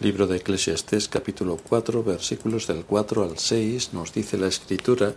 Libro 0.00 0.26
de 0.26 0.38
Eclesiastés 0.38 1.08
capítulo 1.08 1.56
4 1.56 2.02
versículos 2.02 2.66
del 2.66 2.84
4 2.84 3.22
al 3.22 3.38
6 3.38 3.92
nos 3.92 4.12
dice 4.12 4.36
la 4.36 4.48
escritura 4.48 5.14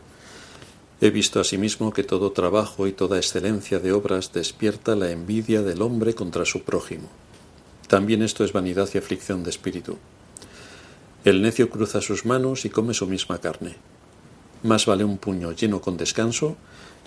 He 1.01 1.09
visto 1.09 1.39
asimismo 1.39 1.92
que 1.92 2.03
todo 2.03 2.32
trabajo 2.32 2.85
y 2.85 2.92
toda 2.92 3.17
excelencia 3.17 3.79
de 3.79 3.92
obras 3.92 4.33
despierta 4.33 4.95
la 4.95 5.09
envidia 5.09 5.63
del 5.63 5.82
hombre 5.82 6.13
contra 6.13 6.45
su 6.45 6.61
prójimo. 6.61 7.09
También 7.87 8.21
esto 8.21 8.43
es 8.43 8.54
vanidad 8.54 8.88
y 8.93 9.00
aflicción 9.00 9.44
de 9.44 9.50
espíritu. 9.50 9.98
El 11.25 11.41
necio 11.41 11.71
cruza 11.71 12.00
sus 12.00 12.28
manos 12.28 12.64
y 12.64 12.70
come 12.70 12.94
su 12.94 13.07
misma 13.07 13.39
carne. 13.39 13.78
Más 14.62 14.86
vale 14.86 15.04
un 15.04 15.18
puño 15.18 15.54
lleno 15.54 15.82
con 15.82 15.98
descanso 15.98 16.55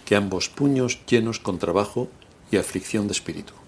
que 0.04 0.16
ambos 0.16 0.48
puños 0.48 0.98
llenos 1.08 1.38
con 1.38 1.60
trabajo 1.60 2.08
y 2.50 2.56
aflicción 2.56 3.06
de 3.06 3.12
espíritu. 3.12 3.59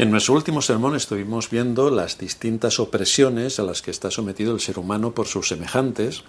En 0.00 0.10
nuestro 0.10 0.32
último 0.32 0.62
sermón 0.62 0.96
estuvimos 0.96 1.50
viendo 1.50 1.90
las 1.90 2.16
distintas 2.16 2.80
opresiones 2.80 3.60
a 3.60 3.64
las 3.64 3.82
que 3.82 3.90
está 3.90 4.10
sometido 4.10 4.54
el 4.54 4.60
ser 4.60 4.78
humano 4.78 5.12
por 5.12 5.26
sus 5.26 5.48
semejantes 5.48 6.24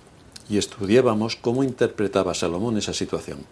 y 0.50 0.58
estudiábamos 0.58 1.38
cómo 1.38 1.64
interpretaba 1.64 2.34
Salomón 2.34 2.78
esa 2.78 2.92
situación. 2.92 3.46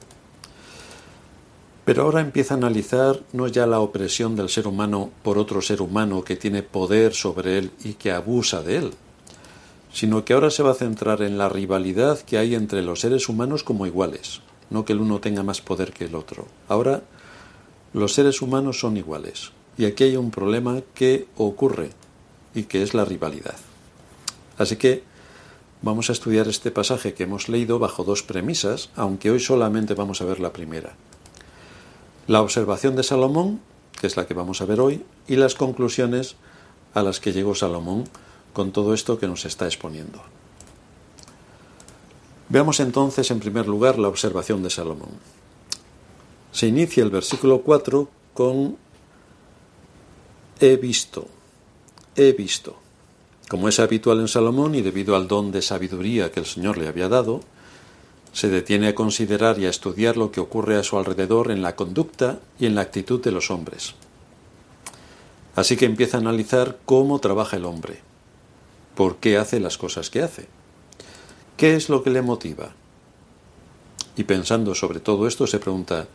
Pero 1.85 2.03
ahora 2.03 2.19
empieza 2.19 2.53
a 2.53 2.57
analizar 2.57 3.21
no 3.31 3.47
ya 3.47 3.65
la 3.65 3.79
opresión 3.79 4.35
del 4.35 4.49
ser 4.49 4.67
humano 4.67 5.09
por 5.23 5.37
otro 5.37 5.61
ser 5.61 5.81
humano 5.81 6.25
que 6.25 6.35
tiene 6.35 6.63
poder 6.63 7.13
sobre 7.13 7.57
él 7.57 7.71
y 7.85 7.93
que 7.93 8.11
abusa 8.11 8.61
de 8.61 8.75
él, 8.75 8.93
sino 9.93 10.25
que 10.25 10.33
ahora 10.33 10.51
se 10.51 10.63
va 10.63 10.71
a 10.71 10.75
centrar 10.75 11.21
en 11.21 11.38
la 11.38 11.47
rivalidad 11.47 12.19
que 12.19 12.38
hay 12.38 12.55
entre 12.55 12.81
los 12.81 12.99
seres 12.99 13.29
humanos 13.29 13.63
como 13.63 13.85
iguales, 13.85 14.41
no 14.69 14.83
que 14.83 14.91
el 14.91 14.99
uno 14.99 15.21
tenga 15.21 15.43
más 15.43 15.61
poder 15.61 15.93
que 15.93 16.03
el 16.03 16.15
otro. 16.15 16.45
Ahora 16.67 17.03
los 17.93 18.13
seres 18.13 18.41
humanos 18.41 18.81
son 18.81 18.97
iguales, 18.97 19.53
y 19.79 19.85
aquí 19.85 20.03
hay 20.03 20.17
un 20.17 20.29
problema 20.29 20.81
que 20.93 21.27
ocurre 21.38 21.91
y 22.53 22.63
que 22.63 22.83
es 22.83 22.93
la 22.93 23.05
rivalidad. 23.05 23.55
Así 24.58 24.75
que 24.75 25.03
vamos 25.81 26.09
a 26.09 26.11
estudiar 26.11 26.49
este 26.49 26.69
pasaje 26.69 27.13
que 27.13 27.23
hemos 27.23 27.47
leído 27.47 27.80
bajo 27.80 28.03
dos 28.03 28.22
premisas, 28.22 28.89
aunque 28.97 29.31
hoy 29.31 29.39
solamente 29.39 29.94
vamos 29.94 30.19
a 30.19 30.25
ver 30.25 30.41
la 30.41 30.52
primera. 30.52 30.97
La 32.27 32.41
observación 32.41 32.97
de 32.97 33.03
Salomón, 33.03 33.61
que 34.02 34.07
es 34.07 34.17
la 34.17 34.27
que 34.27 34.33
vamos 34.33 34.59
a 34.59 34.66
ver 34.66 34.81
hoy, 34.81 35.05
y 35.30 35.38
las 35.38 35.55
conclusiones 35.55 36.35
a 36.94 37.02
las 37.02 37.22
que 37.22 37.31
llegó 37.31 37.55
Salomón 37.55 38.03
con 38.52 38.73
todo 38.73 38.94
esto 38.94 39.17
que 39.17 39.30
nos 39.30 39.45
está 39.45 39.63
exponiendo. 39.63 40.22
Veamos 42.50 42.81
entonces 42.81 43.31
en 43.31 43.39
primer 43.39 43.66
lugar 43.66 43.97
la 43.97 44.09
observación 44.09 44.61
de 44.61 44.72
Salomón. 44.72 45.11
Se 46.52 46.67
inicia 46.67 47.02
el 47.02 47.11
versículo 47.11 47.61
4 47.61 48.09
con 48.33 48.88
he 50.59 50.75
visto, 50.75 51.27
he 52.15 52.33
visto. 52.33 52.77
Como 53.47 53.69
es 53.69 53.79
habitual 53.79 54.19
en 54.19 54.27
Salomón 54.27 54.75
y 54.75 54.81
debido 54.81 55.16
al 55.16 55.27
don 55.27 55.51
de 55.51 55.61
sabiduría 55.61 56.31
que 56.31 56.39
el 56.39 56.45
Señor 56.45 56.77
le 56.77 56.88
había 56.88 57.09
dado, 57.09 57.41
se 58.33 58.49
detiene 58.49 58.89
a 58.89 58.95
considerar 58.95 59.57
y 59.57 59.66
a 59.66 59.69
estudiar 59.69 60.17
lo 60.17 60.31
que 60.31 60.39
ocurre 60.39 60.77
a 60.77 60.83
su 60.83 60.97
alrededor 60.97 61.49
en 61.49 61.61
la 61.61 61.75
conducta 61.75 62.39
y 62.59 62.67
en 62.67 62.75
la 62.75 62.81
actitud 62.81 63.21
de 63.23 63.31
los 63.31 63.49
hombres. 63.49 63.95
Así 65.55 65.77
que 65.77 65.85
empieza 65.85 66.17
a 66.17 66.19
analizar 66.19 66.77
cómo 66.85 67.19
trabaja 67.19 67.57
el 67.57 67.66
hombre, 67.66 68.01
por 68.95 69.17
qué 69.17 69.38
hace 69.38 69.59
las 69.59 69.77
cosas 69.77 70.09
que 70.09 70.21
hace, 70.21 70.47
qué 71.57 71.75
es 71.75 71.89
lo 71.89 72.03
que 72.03 72.11
le 72.11 72.21
motiva. 72.21 72.73
Y 74.16 74.25
pensando 74.25 74.75
sobre 74.75 74.99
todo 74.99 75.27
esto 75.27 75.47
se 75.47 75.59
pregunta, 75.59 76.07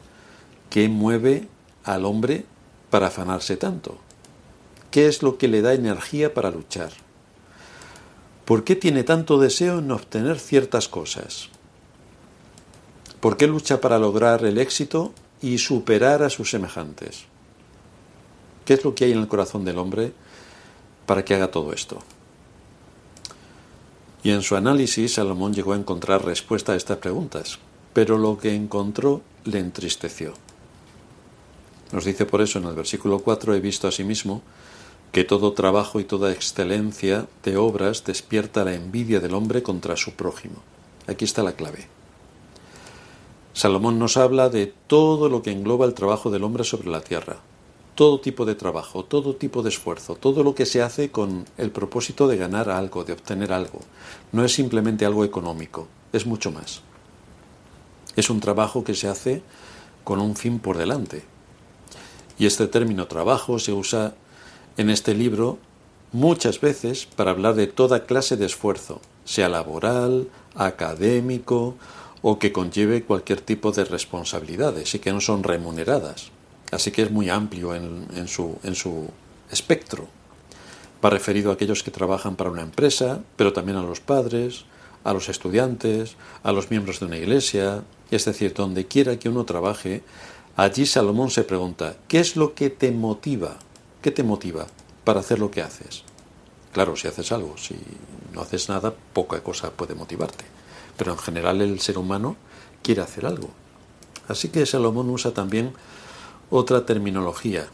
¿qué 0.71 0.89
mueve 0.89 1.49
al 1.83 2.05
hombre 2.05 2.45
para 2.91 3.09
afanarse 3.09 3.57
tanto? 3.57 3.99
¿Qué 4.95 5.09
es 5.09 5.25
lo 5.25 5.39
que 5.39 5.49
le 5.49 5.61
da 5.61 5.75
energía 5.75 6.33
para 6.35 6.53
luchar? 6.53 6.93
¿Por 8.45 8.63
qué 8.63 8.77
tiene 8.77 9.03
tanto 9.03 9.41
deseo 9.41 9.81
en 9.81 9.91
obtener 9.91 10.39
ciertas 10.39 10.87
cosas? 10.87 11.49
¿Por 13.19 13.37
qué 13.37 13.49
lucha 13.49 13.81
para 13.81 13.99
lograr 13.99 14.45
el 14.45 14.57
éxito 14.57 15.13
y 15.43 15.59
superar 15.59 16.23
a 16.23 16.31
sus 16.31 16.51
semejantes? 16.51 17.25
¿Qué 18.65 18.75
es 18.75 18.85
lo 18.85 18.95
que 18.95 19.07
hay 19.07 19.11
en 19.11 19.19
el 19.19 19.27
corazón 19.27 19.65
del 19.65 19.79
hombre 19.79 20.13
para 21.07 21.25
que 21.25 21.35
haga 21.35 21.51
todo 21.51 21.73
esto? 21.73 21.99
Y 24.23 24.31
en 24.31 24.43
su 24.43 24.55
análisis 24.55 25.15
Salomón 25.15 25.55
llegó 25.55 25.73
a 25.73 25.77
encontrar 25.77 26.25
respuesta 26.25 26.71
a 26.71 26.77
estas 26.77 26.99
preguntas, 26.99 27.59
pero 27.95 28.17
lo 28.17 28.39
que 28.39 28.55
encontró 28.55 29.23
le 29.43 29.59
entristeció. 29.59 30.35
Nos 31.91 32.05
dice 32.05 32.27
por 32.27 32.43
eso 32.43 32.61
en 32.61 32.67
el 32.67 32.77
versículo 32.77 33.19
4, 33.19 33.57
he 33.57 33.61
visto 33.61 33.89
a 33.89 33.91
sí 33.91 34.05
mismo 34.05 34.41
que 35.15 35.23
todo 35.23 35.53
trabajo 35.53 36.01
y 36.01 36.05
toda 36.05 36.33
excelencia 36.33 37.29
de 37.45 37.57
obras 37.57 38.03
despierta 38.03 38.65
la 38.65 38.75
envidia 38.75 39.21
del 39.21 39.35
hombre 39.35 39.63
contra 39.63 39.97
su 39.97 40.15
prójimo. 40.15 40.57
Aquí 41.07 41.25
está 41.25 41.45
la 41.45 41.53
clave. 41.53 41.87
Salomón 43.53 44.01
nos 44.01 44.17
habla 44.17 44.49
de 44.49 44.75
todo 44.89 45.29
lo 45.29 45.41
que 45.41 45.53
engloba 45.53 45.87
el 45.87 45.95
trabajo 45.95 46.33
del 46.33 46.43
hombre 46.43 46.65
sobre 46.65 46.91
la 46.91 47.01
tierra, 47.01 47.37
todo 47.95 48.19
tipo 48.19 48.45
de 48.45 48.57
trabajo, 48.57 49.05
todo 49.05 49.37
tipo 49.37 49.63
de 49.63 49.69
esfuerzo, 49.69 50.17
todo 50.17 50.43
lo 50.43 50.57
que 50.57 50.67
se 50.67 50.83
hace 50.83 51.13
con 51.13 51.45
el 51.59 51.71
propósito 51.71 52.27
de 52.27 52.37
ganar 52.37 52.69
algo, 52.69 53.05
de 53.05 53.13
obtener 53.13 53.53
algo. 53.53 53.79
No 54.33 54.45
es 54.45 54.53
simplemente 54.53 55.07
algo 55.07 55.25
económico, 55.25 55.87
es 56.13 56.27
mucho 56.27 56.51
más. 56.51 56.83
Es 58.17 58.31
un 58.31 58.41
trabajo 58.41 58.83
que 58.83 58.97
se 58.97 59.07
hace 59.07 59.43
con 60.03 60.21
un 60.21 60.35
fin 60.35 60.59
por 60.59 60.77
delante. 60.77 61.23
Y 62.37 62.47
este 62.47 62.67
término 62.67 63.07
trabajo 63.07 63.61
se 63.61 63.73
usa 63.73 64.17
en 64.77 64.91
este 64.91 65.15
libro 65.15 65.59
muchas 66.13 66.61
veces 66.61 67.07
para 67.07 67.33
hablar 67.33 67.55
de 67.55 67.67
toda 67.67 68.07
clase 68.07 68.37
de 68.37 68.47
esfuerzo, 68.47 69.01
sea 69.25 69.49
laboral, 69.49 70.29
académico 70.55 71.75
o 72.23 72.39
que 72.39 72.53
conlleve 72.53 73.03
cualquier 73.03 73.41
tipo 73.41 73.73
de 73.73 73.85
responsabilidades 73.85 74.95
y 74.95 74.99
que 74.99 75.13
no 75.13 75.21
son 75.21 75.43
remuneradas. 75.43 76.31
Así 76.71 76.91
que 76.91 77.03
es 77.03 77.11
muy 77.11 77.29
amplio 77.29 77.75
en, 77.75 78.29
su, 78.29 78.59
su 78.75 79.09
espectro. 79.51 80.09
Va 81.05 81.11
referido 81.11 81.51
a 81.51 81.55
aquellos 81.55 81.83
que 81.83 81.91
trabajan 81.91 82.37
para 82.37 82.51
una 82.51 82.63
empresa, 82.63 83.21
pero 83.37 83.53
también 83.53 83.77
a 83.77 83.83
los 83.83 84.01
padres, 84.01 84.65
a 85.05 85.13
los 85.13 85.29
estudiantes, 85.29 86.17
a 86.43 86.53
los 86.53 86.71
miembros 86.71 87.01
de 87.01 87.07
una 87.07 87.19
iglesia, 87.19 87.83
es 88.11 88.25
decir, 88.25 88.55
donde 88.55 88.87
quiera 88.87 89.19
que 89.19 89.29
uno 89.29 89.45
trabaje, 89.45 90.03
allí 90.57 90.87
Salomón 90.87 91.31
se 91.31 91.45
pregunta, 91.45 91.97
¿qué 92.09 92.21
es 92.21 92.37
lo 92.37 92.55
que 92.55 92.71
te 92.71 92.91
motiva 92.91 93.59
¿Qué 94.05 94.11
te 94.11 94.23
motiva 94.23 94.67
para 95.03 95.21
hacer 95.21 95.39
lo 95.39 95.51
que 95.51 95.63
haces? 95.63 96.03
Claro, 96.75 96.95
si 96.95 97.09
haces 97.09 97.33
algo, 97.33 97.57
si 97.57 97.75
no 98.35 98.43
haces 98.43 98.69
nada, 98.69 98.93
poca 99.15 99.43
cosa 99.43 99.71
puede 99.71 99.95
motivarte. 99.95 100.45
Pero 100.99 101.13
en 101.13 101.19
general 101.19 101.63
el 101.63 101.81
ser 101.81 101.97
humano 101.97 102.37
quiere 102.83 103.01
hacer 103.01 103.25
algo. 103.25 103.49
Así 104.29 104.51
que 104.51 104.67
Salomón 104.67 105.09
usa 105.09 105.33
también 105.33 105.73
otra 106.51 106.85
terminología. 106.85 107.67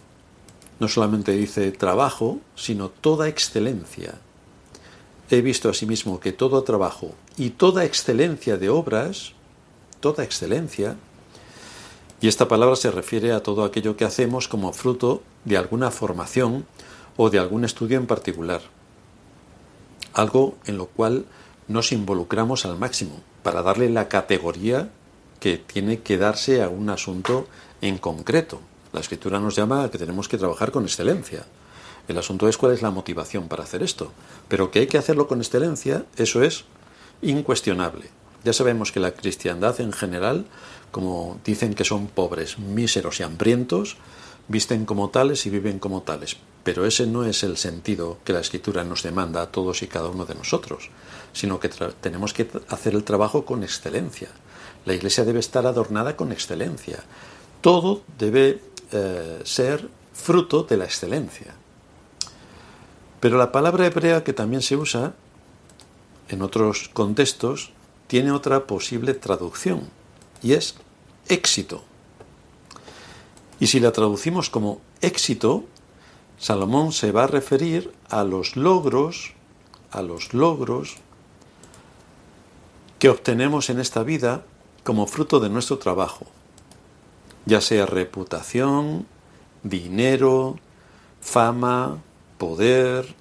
No 0.78 0.86
solamente 0.86 1.32
dice 1.32 1.72
trabajo, 1.72 2.38
sino 2.54 2.90
toda 2.90 3.26
excelencia. 3.26 4.14
He 5.30 5.40
visto 5.40 5.68
asimismo 5.68 6.20
que 6.20 6.30
todo 6.30 6.62
trabajo 6.62 7.10
y 7.38 7.50
toda 7.50 7.84
excelencia 7.84 8.56
de 8.56 8.68
obras, 8.68 9.32
toda 9.98 10.22
excelencia, 10.22 10.94
y 12.20 12.28
esta 12.28 12.48
palabra 12.48 12.76
se 12.76 12.90
refiere 12.90 13.32
a 13.32 13.42
todo 13.42 13.64
aquello 13.64 13.96
que 13.96 14.04
hacemos 14.04 14.46
como 14.46 14.72
fruto 14.72 15.22
de 15.44 15.56
alguna 15.56 15.90
formación 15.90 16.66
o 17.16 17.30
de 17.30 17.38
algún 17.38 17.64
estudio 17.64 17.96
en 17.98 18.06
particular. 18.06 18.60
Algo 20.12 20.56
en 20.66 20.76
lo 20.76 20.86
cual 20.86 21.24
nos 21.68 21.92
involucramos 21.92 22.66
al 22.66 22.78
máximo 22.78 23.20
para 23.42 23.62
darle 23.62 23.88
la 23.88 24.08
categoría 24.08 24.90
que 25.38 25.56
tiene 25.56 26.00
que 26.00 26.18
darse 26.18 26.62
a 26.62 26.68
un 26.68 26.90
asunto 26.90 27.46
en 27.80 27.96
concreto. 27.96 28.60
La 28.92 29.00
escritura 29.00 29.40
nos 29.40 29.56
llama 29.56 29.84
a 29.84 29.90
que 29.90 29.98
tenemos 29.98 30.28
que 30.28 30.36
trabajar 30.36 30.72
con 30.72 30.84
excelencia. 30.84 31.46
El 32.08 32.18
asunto 32.18 32.48
es 32.48 32.58
cuál 32.58 32.72
es 32.72 32.82
la 32.82 32.90
motivación 32.90 33.48
para 33.48 33.62
hacer 33.62 33.82
esto. 33.82 34.12
Pero 34.48 34.70
que 34.70 34.80
hay 34.80 34.86
que 34.88 34.98
hacerlo 34.98 35.28
con 35.28 35.38
excelencia, 35.38 36.04
eso 36.16 36.42
es 36.42 36.64
incuestionable. 37.22 38.10
Ya 38.44 38.52
sabemos 38.52 38.92
que 38.92 39.00
la 39.00 39.12
cristiandad 39.12 39.80
en 39.80 39.92
general, 39.92 40.46
como 40.90 41.38
dicen 41.44 41.74
que 41.74 41.84
son 41.84 42.06
pobres, 42.06 42.58
míseros 42.58 43.20
y 43.20 43.22
hambrientos, 43.22 43.96
visten 44.48 44.86
como 44.86 45.10
tales 45.10 45.46
y 45.46 45.50
viven 45.50 45.78
como 45.78 46.02
tales. 46.02 46.36
Pero 46.64 46.84
ese 46.84 47.06
no 47.06 47.24
es 47.24 47.42
el 47.42 47.56
sentido 47.56 48.18
que 48.24 48.32
la 48.32 48.40
escritura 48.40 48.84
nos 48.84 49.02
demanda 49.02 49.42
a 49.42 49.50
todos 49.50 49.82
y 49.82 49.86
cada 49.86 50.08
uno 50.08 50.24
de 50.24 50.34
nosotros, 50.34 50.90
sino 51.32 51.60
que 51.60 51.68
tenemos 51.68 52.32
que 52.32 52.48
hacer 52.68 52.94
el 52.94 53.04
trabajo 53.04 53.44
con 53.44 53.62
excelencia. 53.62 54.28
La 54.84 54.94
iglesia 54.94 55.24
debe 55.24 55.40
estar 55.40 55.66
adornada 55.66 56.16
con 56.16 56.32
excelencia. 56.32 57.02
Todo 57.60 58.02
debe 58.18 58.60
eh, 58.92 59.40
ser 59.44 59.88
fruto 60.12 60.64
de 60.64 60.76
la 60.76 60.84
excelencia. 60.84 61.54
Pero 63.20 63.36
la 63.36 63.52
palabra 63.52 63.86
hebrea 63.86 64.24
que 64.24 64.32
también 64.32 64.62
se 64.62 64.76
usa 64.76 65.14
en 66.28 66.42
otros 66.42 66.88
contextos 66.92 67.72
tiene 68.10 68.32
otra 68.32 68.66
posible 68.66 69.14
traducción 69.14 69.88
y 70.42 70.54
es 70.54 70.74
éxito. 71.28 71.84
Y 73.60 73.68
si 73.68 73.78
la 73.78 73.92
traducimos 73.92 74.50
como 74.50 74.80
éxito, 75.00 75.62
Salomón 76.36 76.90
se 76.90 77.12
va 77.12 77.22
a 77.22 77.26
referir 77.28 77.92
a 78.08 78.24
los 78.24 78.56
logros, 78.56 79.34
a 79.92 80.02
los 80.02 80.34
logros 80.34 80.96
que 82.98 83.10
obtenemos 83.10 83.70
en 83.70 83.78
esta 83.78 84.02
vida 84.02 84.44
como 84.82 85.06
fruto 85.06 85.38
de 85.38 85.48
nuestro 85.48 85.78
trabajo, 85.78 86.26
ya 87.46 87.60
sea 87.60 87.86
reputación, 87.86 89.06
dinero, 89.62 90.58
fama, 91.20 91.98
poder. 92.38 93.14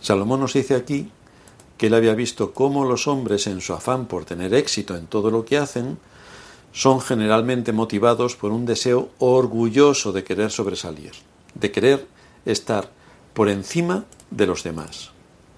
Salomón 0.00 0.38
nos 0.38 0.52
dice 0.52 0.76
aquí 0.76 1.10
que 1.78 1.86
él 1.86 1.94
había 1.94 2.14
visto 2.14 2.52
cómo 2.52 2.84
los 2.84 3.06
hombres 3.06 3.46
en 3.46 3.60
su 3.60 3.72
afán 3.72 4.06
por 4.06 4.24
tener 4.24 4.52
éxito 4.52 4.96
en 4.96 5.06
todo 5.06 5.30
lo 5.30 5.44
que 5.44 5.56
hacen, 5.56 5.98
son 6.72 7.00
generalmente 7.00 7.72
motivados 7.72 8.36
por 8.36 8.52
un 8.52 8.66
deseo 8.66 9.08
orgulloso 9.18 10.12
de 10.12 10.24
querer 10.24 10.50
sobresalir, 10.50 11.12
de 11.54 11.70
querer 11.72 12.06
estar 12.44 12.90
por 13.32 13.48
encima 13.48 14.04
de 14.30 14.46
los 14.46 14.64
demás. 14.64 15.12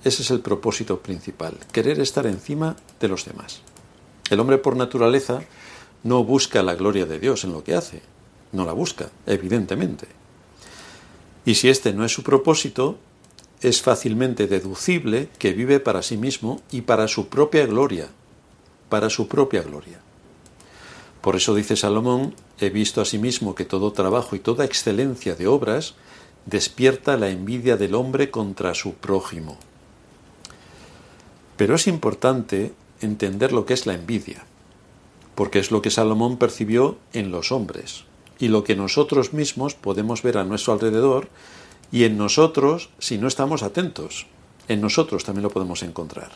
Ese 0.04 0.22
es 0.22 0.30
el 0.30 0.40
propósito 0.40 1.00
principal, 1.00 1.58
querer 1.72 1.98
estar 2.00 2.26
encima 2.26 2.76
de 3.00 3.08
los 3.08 3.24
demás. 3.24 3.62
El 4.30 4.40
hombre 4.40 4.58
por 4.58 4.76
naturaleza 4.76 5.42
no 6.04 6.24
busca 6.24 6.62
la 6.62 6.74
gloria 6.74 7.06
de 7.06 7.18
Dios 7.18 7.44
en 7.44 7.52
lo 7.52 7.64
que 7.64 7.74
hace, 7.74 8.02
no 8.52 8.64
la 8.64 8.72
busca, 8.72 9.10
evidentemente. 9.26 10.06
Y 11.44 11.54
si 11.54 11.68
este 11.68 11.92
no 11.92 12.04
es 12.04 12.12
su 12.12 12.22
propósito, 12.22 12.98
es 13.60 13.82
fácilmente 13.82 14.46
deducible 14.46 15.28
que 15.38 15.52
vive 15.52 15.80
para 15.80 16.02
sí 16.02 16.16
mismo 16.16 16.62
y 16.70 16.82
para 16.82 17.08
su 17.08 17.28
propia 17.28 17.66
gloria, 17.66 18.08
para 18.88 19.10
su 19.10 19.28
propia 19.28 19.62
gloria. 19.62 20.00
Por 21.20 21.36
eso 21.36 21.54
dice 21.54 21.76
Salomón, 21.76 22.34
he 22.58 22.70
visto 22.70 23.00
asimismo 23.00 23.54
que 23.54 23.66
todo 23.66 23.92
trabajo 23.92 24.36
y 24.36 24.38
toda 24.38 24.64
excelencia 24.64 25.34
de 25.34 25.46
obras 25.46 25.94
despierta 26.46 27.18
la 27.18 27.28
envidia 27.28 27.76
del 27.76 27.94
hombre 27.94 28.30
contra 28.30 28.74
su 28.74 28.94
prójimo. 28.94 29.58
Pero 31.58 31.74
es 31.74 31.86
importante 31.86 32.72
entender 33.02 33.52
lo 33.52 33.66
que 33.66 33.74
es 33.74 33.84
la 33.84 33.94
envidia, 33.94 34.44
porque 35.34 35.58
es 35.58 35.70
lo 35.70 35.82
que 35.82 35.90
Salomón 35.90 36.38
percibió 36.38 36.96
en 37.12 37.30
los 37.30 37.52
hombres 37.52 38.04
y 38.38 38.48
lo 38.48 38.64
que 38.64 38.74
nosotros 38.74 39.34
mismos 39.34 39.74
podemos 39.74 40.22
ver 40.22 40.38
a 40.38 40.44
nuestro 40.44 40.72
alrededor 40.72 41.28
y 41.92 42.04
en 42.04 42.16
nosotros 42.16 42.90
si 42.98 43.18
no 43.18 43.28
estamos 43.28 43.62
atentos. 43.62 44.26
En 44.68 44.80
nosotros 44.80 45.24
también 45.24 45.42
lo 45.42 45.50
podemos 45.50 45.82
encontrar. 45.82 46.30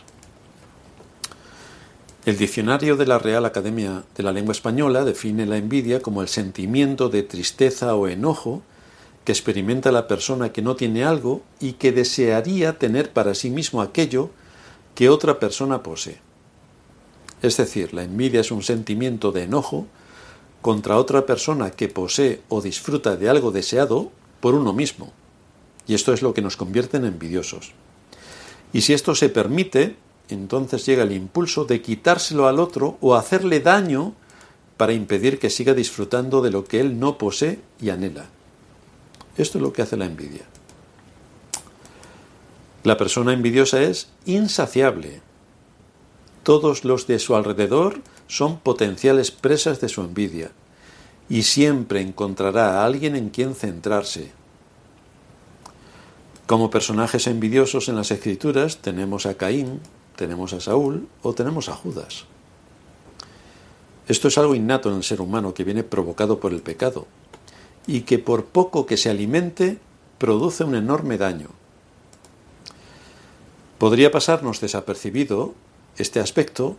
El 2.25 2.39
diccionario 2.39 2.97
de 2.97 3.07
la 3.07 3.19
Real 3.19 3.45
Academia 3.45 4.03
de 4.17 4.23
la 4.23 4.33
Lengua 4.33 4.53
Española 4.53 5.05
define 5.05 5.45
la 5.45 5.59
envidia 5.59 6.01
como 6.01 6.23
el 6.23 6.29
sentimiento 6.29 7.11
de 7.11 7.23
tristeza 7.23 7.95
o 7.95 8.09
enojo 8.09 8.63
que 9.25 9.33
experimenta 9.33 9.93
la 9.93 10.09
persona 10.09 10.51
que 10.51 10.63
no 10.63 10.75
tiene 10.75 11.05
algo 11.05 11.43
y 11.61 11.75
que 11.75 11.93
desearía 11.93 12.79
tener 12.79 13.13
para 13.13 13.35
sí 13.35 13.51
mismo 13.51 13.83
aquello 13.83 14.31
que 14.95 15.09
otra 15.09 15.39
persona 15.39 15.83
posee. 15.83 16.19
Es 17.43 17.59
decir, 17.59 17.93
la 17.93 18.05
envidia 18.05 18.41
es 18.41 18.51
un 18.51 18.63
sentimiento 18.63 19.31
de 19.33 19.43
enojo 19.43 19.87
contra 20.63 20.97
otra 20.97 21.27
persona 21.27 21.71
que 21.73 21.89
posee 21.89 22.41
o 22.49 22.63
disfruta 22.63 23.17
de 23.17 23.29
algo 23.29 23.51
deseado 23.51 24.11
por 24.41 24.55
uno 24.55 24.73
mismo. 24.73 25.13
Y 25.87 25.95
esto 25.95 26.13
es 26.13 26.23
lo 26.23 26.35
que 26.35 26.43
nos 26.43 26.57
convierte 26.57 26.97
en 26.97 27.05
envidiosos. 27.05 27.73
Y 28.73 28.81
si 28.81 28.93
esto 28.93 29.15
se 29.15 29.29
permite, 29.29 29.97
entonces 30.29 30.87
llega 30.87 31.03
el 31.03 31.13
impulso 31.13 31.65
de 31.65 31.83
quitárselo 31.83 32.47
al 32.47 32.59
otro 32.59 32.97
o 33.01 33.15
hacerle 33.15 33.61
daño 33.61 34.15
para 34.77 34.93
impedir 34.93 35.39
que 35.39 35.51
siga 35.51 35.75
disfrutando 35.75 36.43
de 36.43 36.51
lo 36.51 36.65
que 36.65 36.81
él 36.81 36.99
no 36.99 37.19
posee 37.19 37.61
y 37.81 37.91
anhela. 37.91 38.27
Esto 39.37 39.59
es 39.59 39.63
lo 39.63 39.73
que 39.73 39.83
hace 39.83 39.97
la 39.97 40.07
envidia. 40.07 40.43
La 42.83 42.97
persona 42.97 43.33
envidiosa 43.33 43.83
es 43.83 44.09
insaciable. 44.27 45.23
Todos 46.43 46.85
los 46.85 47.07
de 47.07 47.19
su 47.19 47.35
alrededor 47.35 48.03
son 48.27 48.59
potenciales 48.59 49.31
presas 49.31 49.81
de 49.81 49.89
su 49.89 50.03
envidia 50.03 50.53
y 51.29 51.43
siempre 51.45 52.01
encontrará 52.01 52.81
a 52.81 52.85
alguien 52.85 53.17
en 53.17 53.31
quien 53.31 53.55
centrarse. 53.55 54.33
Como 56.47 56.71
personajes 56.71 57.27
envidiosos 57.27 57.89
en 57.89 57.97
las 57.97 58.11
escrituras 58.11 58.77
tenemos 58.79 59.25
a 59.25 59.35
Caín, 59.35 59.81
tenemos 60.15 60.53
a 60.53 60.61
Saúl 60.61 61.09
o 61.23 61.33
tenemos 61.33 61.71
a 61.71 61.75
Judas. 61.75 62.27
Esto 64.09 64.29
es 64.29 64.37
algo 64.37 64.55
innato 64.55 64.91
en 64.91 64.97
el 64.97 65.05
ser 65.05 65.23
humano 65.23 65.55
que 65.55 65.65
viene 65.65 65.85
provocado 65.85 66.41
por 66.41 66.53
el 66.53 66.61
pecado 66.61 67.07
y 67.87 68.03
que 68.03 68.19
por 68.19 68.45
poco 68.45 68.85
que 68.85 68.99
se 68.99 69.09
alimente 69.09 69.79
produce 70.19 70.65
un 70.65 70.75
enorme 70.75 71.17
daño. 71.17 71.49
Podría 73.79 74.11
pasarnos 74.11 74.61
desapercibido 74.61 75.55
este 75.97 76.21
aspecto 76.21 76.77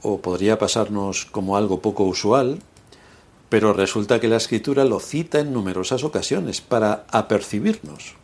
o 0.00 0.20
podría 0.20 0.60
pasarnos 0.60 1.24
como 1.24 1.56
algo 1.56 1.80
poco 1.80 2.04
usual, 2.04 2.60
pero 3.48 3.72
resulta 3.72 4.20
que 4.20 4.28
la 4.28 4.36
escritura 4.36 4.84
lo 4.84 5.00
cita 5.00 5.40
en 5.40 5.52
numerosas 5.52 6.04
ocasiones 6.04 6.60
para 6.60 7.04
apercibirnos. 7.10 8.17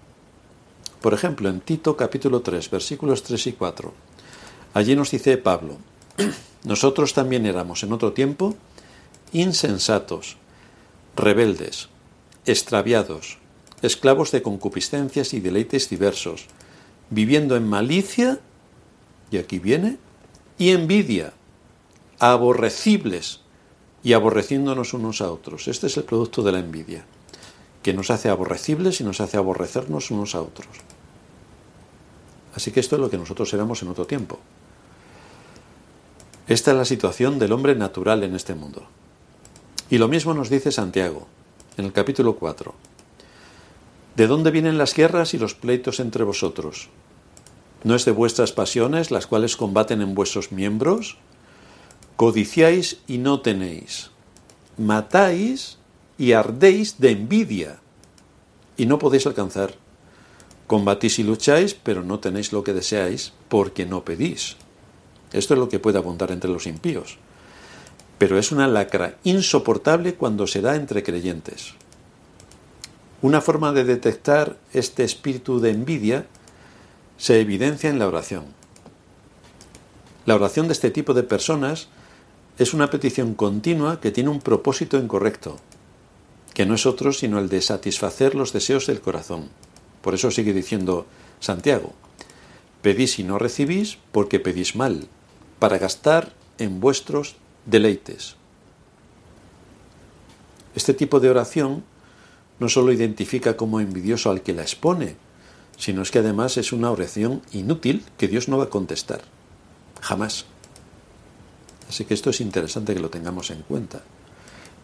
Por 1.05 1.13
ejemplo, 1.13 1.51
en 1.51 1.61
Tito 1.61 1.99
capítulo 1.99 2.41
3, 2.41 2.71
versículos 2.71 3.23
3 3.25 3.49
y 3.49 3.53
4. 3.53 3.93
Allí 4.73 4.97
nos 4.97 5.11
dice 5.11 5.37
Pablo, 5.37 5.77
nosotros 6.65 7.13
también 7.13 7.45
éramos 7.45 7.83
en 7.83 7.93
otro 7.93 8.15
tiempo 8.15 8.57
insensatos, 9.31 10.39
rebeldes, 11.15 11.91
extraviados, 12.47 13.37
esclavos 13.83 14.31
de 14.31 14.41
concupiscencias 14.41 15.35
y 15.35 15.41
deleites 15.41 15.91
diversos, 15.91 16.47
viviendo 17.11 17.55
en 17.57 17.69
malicia, 17.69 18.41
y 19.31 19.37
aquí 19.37 19.59
viene, 19.59 19.99
y 20.57 20.71
envidia, 20.71 21.35
aborrecibles 22.19 23.41
y 24.03 24.15
aborreciéndonos 24.15 24.95
unos 24.95 25.21
a 25.21 25.31
otros. 25.31 25.69
Este 25.69 25.89
es 25.89 25.99
el 25.99 26.05
producto 26.05 26.43
de 26.43 26.53
la 26.53 26.61
envidia, 26.61 27.05
que 27.83 27.93
nos 27.93 28.11
hace 28.11 28.31
aborrecibles 28.31 29.03
y 29.03 29.05
nos 29.05 29.21
hace 29.21 29.37
aborrecernos 29.37 30.11
unos 30.11 30.35
a 30.35 30.41
otros. 30.41 30.94
Así 32.55 32.71
que 32.71 32.81
esto 32.81 32.97
es 32.97 33.03
lo 33.03 33.11
que 33.11 33.19
nosotros 33.19 33.53
éramos 33.53 33.83
en 33.83 33.89
otro 33.89 34.07
tiempo. 34.07 34.39
Esta 36.47 36.73
es 36.73 36.77
la 36.77 36.85
situación 36.85 37.39
del 37.39 37.53
hombre 37.53 37.75
natural 37.75 38.23
en 38.23 38.35
este 38.35 38.55
mundo. 38.55 38.87
Y 39.91 39.99
lo 39.99 40.09
mismo 40.09 40.35
nos 40.35 40.51
dice 40.51 40.73
Santiago, 40.73 41.27
en 41.77 41.87
el 41.87 41.93
capítulo 41.93 42.37
4. 42.37 42.75
¿De 44.17 44.27
dónde 44.27 44.51
vienen 44.51 44.79
las 44.79 44.95
guerras 44.95 45.35
y 45.35 45.39
los 45.39 45.55
pleitos 45.55 46.01
entre 46.01 46.23
vosotros? 46.23 46.89
¿No 47.83 47.95
es 47.95 48.05
de 48.05 48.13
vuestras 48.13 48.53
pasiones 48.53 49.11
las 49.11 49.27
cuales 49.27 49.57
combaten 49.57 50.01
en 50.01 50.15
vuestros 50.15 50.53
miembros? 50.53 51.19
Codiciáis 52.17 52.99
y 53.07 53.19
no 53.19 53.41
tenéis. 53.41 54.11
Matáis 54.79 55.79
y 56.17 56.33
ardéis 56.33 56.99
de 56.99 57.11
envidia 57.11 57.81
y 58.77 58.87
no 58.87 58.99
podéis 58.99 59.27
alcanzar. 59.27 59.75
Combatís 60.67 61.19
y 61.19 61.23
lucháis, 61.23 61.75
pero 61.75 62.03
no 62.03 62.21
tenéis 62.21 62.53
lo 62.53 62.65
que 62.65 62.73
deseáis 62.73 63.33
porque 63.49 63.85
no 63.85 64.05
pedís. 64.05 64.57
Esto 65.33 65.55
es 65.55 65.61
lo 65.61 65.69
que 65.69 65.79
puede 65.79 65.99
abundar 65.99 66.31
entre 66.31 66.51
los 66.51 66.67
impíos. 66.67 67.19
Pero 68.19 68.39
es 68.39 68.53
una 68.53 68.69
lacra 68.69 69.17
insoportable 69.25 70.15
cuando 70.15 70.47
se 70.47 70.63
da 70.63 70.77
entre 70.77 71.03
creyentes. 71.03 71.75
Una 73.21 73.41
forma 73.41 73.73
de 73.73 73.85
detectar 73.85 74.57
este 74.73 75.05
espíritu 75.05 75.61
de 75.61 75.71
envidia 75.71 76.27
se 77.17 77.41
evidencia 77.41 77.91
en 77.91 77.99
la 77.99 78.07
oración. 78.07 78.45
La 80.27 80.35
oración 80.35 80.69
de 80.69 80.73
este 80.73 80.91
tipo 80.91 81.15
de 81.15 81.23
personas 81.23 81.89
es 82.59 82.73
una 82.73 82.89
petición 82.91 83.35
continua 83.35 84.01
que 84.01 84.11
tiene 84.11 84.31
un 84.31 84.41
propósito 84.41 84.97
incorrecto, 84.97 85.57
que 86.55 86.67
no 86.67 86.75
es 86.75 86.87
otro 86.87 87.13
sino 87.13 87.39
el 87.39 87.49
de 87.49 87.61
satisfacer 87.61 88.35
los 88.35 88.53
deseos 88.53 88.87
del 88.87 89.01
corazón. 89.01 89.49
Por 90.05 90.15
eso 90.15 90.31
sigue 90.31 90.53
diciendo 90.53 91.07
Santiago, 91.41 91.95
pedís 92.83 93.19
y 93.19 93.25
no 93.25 93.39
recibís 93.39 93.97
porque 94.13 94.39
pedís 94.39 94.77
mal, 94.77 95.09
para 95.59 95.79
gastar 95.79 96.35
en 96.59 96.79
vuestros 96.79 97.37
deleites. 97.65 98.37
Este 100.75 100.93
tipo 100.93 101.21
de 101.21 101.31
oración 101.31 101.85
no 102.61 102.69
solo 102.69 102.93
identifica 102.93 103.57
como 103.57 103.81
envidioso 103.81 104.31
al 104.31 104.43
que 104.43 104.53
la 104.53 104.61
expone, 104.61 105.17
sino 105.79 106.03
es 106.03 106.11
que 106.11 106.19
además 106.19 106.59
es 106.59 106.75
una 106.75 106.91
oración 106.91 107.41
inútil 107.53 108.05
que 108.19 108.29
Dios 108.29 108.47
no 108.47 108.59
va 108.59 108.65
a 108.65 108.71
contestar. 108.71 109.23
Jamás. 110.03 110.45
Así 111.89 112.05
que 112.05 112.13
esto 112.13 112.29
es 112.29 112.43
interesante 112.43 112.93
que 112.93 113.01
lo 113.01 113.09
tengamos 113.09 113.51
en 113.51 113.63
cuenta. 113.63 114.03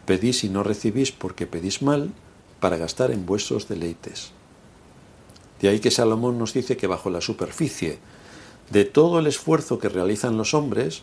Pedís 0.07 0.45
y 0.45 0.49
no 0.49 0.63
recibís 0.63 1.13
porque 1.13 1.47
pedís 1.47 1.83
mal 1.83 2.11
para 2.59 2.79
gastar 2.79 3.11
en 3.11 3.27
vuestros 3.27 3.69
deleites. 3.69 4.33
De 5.61 5.69
ahí 5.69 5.81
que 5.81 5.91
Salomón 5.91 6.39
nos 6.39 6.55
dice 6.55 6.77
que 6.77 6.87
bajo 6.87 7.11
la 7.11 7.21
superficie 7.21 7.99
de 8.71 8.85
todo 8.85 9.19
el 9.19 9.27
esfuerzo 9.27 9.79
que 9.79 9.89
realizan 9.89 10.37
los 10.37 10.55
hombres, 10.55 11.03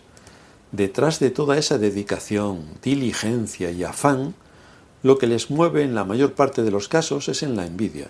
detrás 0.72 1.20
de 1.20 1.30
toda 1.30 1.58
esa 1.58 1.78
dedicación, 1.78 2.66
diligencia 2.82 3.72
y 3.72 3.84
afán, 3.84 4.36
lo 5.04 5.18
que 5.18 5.28
les 5.28 5.50
mueve 5.50 5.84
en 5.84 5.94
la 5.94 6.06
mayor 6.06 6.34
parte 6.34 6.64
de 6.64 6.72
los 6.72 6.88
casos 6.88 7.30
es 7.30 7.44
en 7.44 7.56
la 7.56 7.66
envidia. 7.66 8.10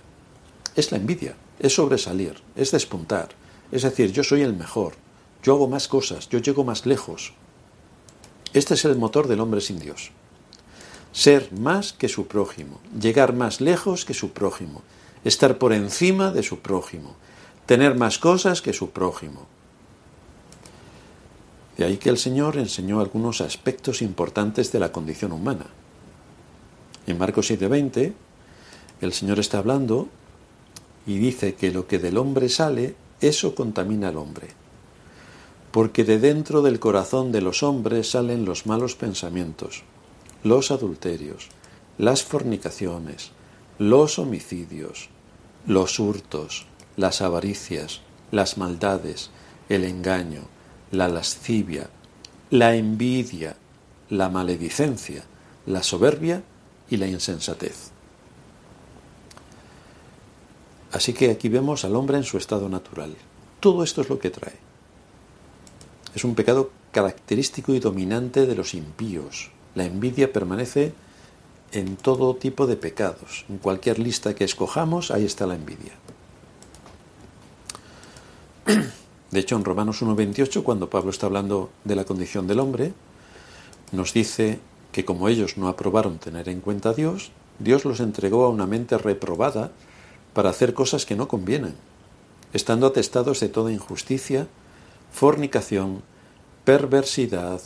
Es 0.76 0.92
la 0.92 0.98
envidia, 0.98 1.36
es 1.60 1.74
sobresalir, 1.74 2.36
es 2.56 2.72
despuntar, 2.72 3.30
es 3.72 3.82
decir, 3.82 4.12
yo 4.12 4.24
soy 4.24 4.42
el 4.42 4.54
mejor, 4.54 4.94
yo 5.44 5.54
hago 5.54 5.68
más 5.68 5.88
cosas, 5.88 6.30
yo 6.30 6.40
llego 6.40 6.64
más 6.64 6.86
lejos. 6.86 7.34
Este 8.54 8.76
es 8.76 8.86
el 8.86 8.96
motor 8.96 9.28
del 9.28 9.42
hombre 9.42 9.60
sin 9.60 9.80
Dios. 9.80 10.12
Ser 11.12 11.52
más 11.52 11.94
que 11.94 12.10
su 12.10 12.28
prójimo, 12.28 12.80
llegar 13.00 13.34
más 13.34 13.60
lejos 13.60 14.06
que 14.06 14.14
su 14.14 14.32
prójimo, 14.32 14.84
estar 15.28 15.58
por 15.58 15.74
encima 15.74 16.32
de 16.32 16.42
su 16.42 16.60
prójimo, 16.60 17.16
tener 17.66 17.96
más 17.96 18.18
cosas 18.18 18.62
que 18.62 18.72
su 18.72 18.92
prójimo. 18.92 19.46
De 21.76 21.84
ahí 21.84 21.98
que 21.98 22.10
el 22.10 22.18
Señor 22.18 22.58
enseñó 22.58 23.02
algunos 23.02 23.42
aspectos 23.42 24.02
importantes 24.02 24.72
de 24.72 24.80
la 24.80 24.92
condición 24.94 25.34
humana. 25.34 25.66
En 27.06 27.18
Marcos 27.18 27.52
7:20, 27.52 28.14
el 29.02 29.14
Señor 29.14 29.40
está 29.40 29.58
hablando 29.58 30.08
y 31.06 31.18
dice 31.18 31.56
que 31.56 31.72
lo 31.72 31.88
que 31.88 32.00
del 32.00 32.18
hombre 32.18 32.48
sale, 32.48 32.96
eso 33.20 33.54
contamina 33.54 34.08
al 34.08 34.18
hombre. 34.18 34.48
Porque 35.72 36.06
de 36.06 36.20
dentro 36.20 36.62
del 36.62 36.80
corazón 36.80 37.34
de 37.34 37.42
los 37.42 37.64
hombres 37.64 38.12
salen 38.12 38.46
los 38.46 38.66
malos 38.66 38.96
pensamientos, 38.96 39.84
los 40.44 40.72
adulterios, 40.72 41.50
las 41.98 42.24
fornicaciones, 42.24 43.32
los 43.78 44.20
homicidios, 44.20 45.10
los 45.68 46.00
hurtos, 46.00 46.66
las 46.96 47.22
avaricias, 47.22 48.00
las 48.32 48.58
maldades, 48.58 49.30
el 49.68 49.84
engaño, 49.84 50.44
la 50.92 51.10
lascivia, 51.10 51.90
la 52.50 52.76
envidia, 52.76 53.58
la 54.10 54.30
maledicencia, 54.30 55.24
la 55.66 55.84
soberbia 55.84 56.42
y 56.90 56.96
la 56.96 57.08
insensatez. 57.08 57.92
Así 60.94 61.12
que 61.12 61.32
aquí 61.32 61.50
vemos 61.50 61.84
al 61.84 61.98
hombre 61.98 62.18
en 62.18 62.24
su 62.24 62.38
estado 62.38 62.70
natural. 62.70 63.14
Todo 63.60 63.84
esto 63.84 64.00
es 64.00 64.10
lo 64.10 64.20
que 64.20 64.30
trae. 64.30 64.56
Es 66.16 66.24
un 66.24 66.34
pecado 66.34 66.72
característico 66.94 67.74
y 67.74 67.80
dominante 67.82 68.46
de 68.46 68.56
los 68.56 68.74
impíos. 68.74 69.52
La 69.76 69.84
envidia 69.84 70.32
permanece 70.32 70.94
en 71.72 71.96
todo 71.98 72.36
tipo 72.36 72.68
de 72.68 72.78
pecados. 72.78 73.46
En 73.50 73.58
cualquier 73.58 74.00
lista 74.00 74.36
que 74.36 74.44
escojamos, 74.44 75.12
ahí 75.12 75.26
está 75.26 75.46
la 75.46 75.56
envidia. 75.56 75.94
De 79.32 79.40
hecho, 79.40 79.56
en 79.56 79.66
Romanos 79.66 80.02
1.28, 80.02 80.64
cuando 80.64 80.90
Pablo 80.90 81.12
está 81.12 81.26
hablando 81.26 81.70
de 81.84 81.96
la 81.96 82.06
condición 82.06 82.48
del 82.48 82.60
hombre, 82.60 82.94
nos 83.92 84.14
dice 84.14 84.60
que 84.92 85.06
como 85.06 85.28
ellos 85.28 85.58
no 85.58 85.68
aprobaron 85.68 86.18
tener 86.18 86.48
en 86.50 86.62
cuenta 86.62 86.90
a 86.90 86.94
Dios, 86.94 87.32
Dios 87.60 87.86
los 87.86 88.00
entregó 88.00 88.46
a 88.46 88.50
una 88.50 88.68
mente 88.68 88.98
reprobada 88.98 89.72
para 90.34 90.50
hacer 90.50 90.74
cosas 90.74 91.06
que 91.06 91.16
no 91.16 91.28
convienen, 91.28 91.76
estando 92.54 92.88
atestados 92.88 93.40
de 93.40 93.50
toda 93.50 93.72
injusticia, 93.72 94.48
fornicación, 95.12 96.04
perversidad, 96.64 97.62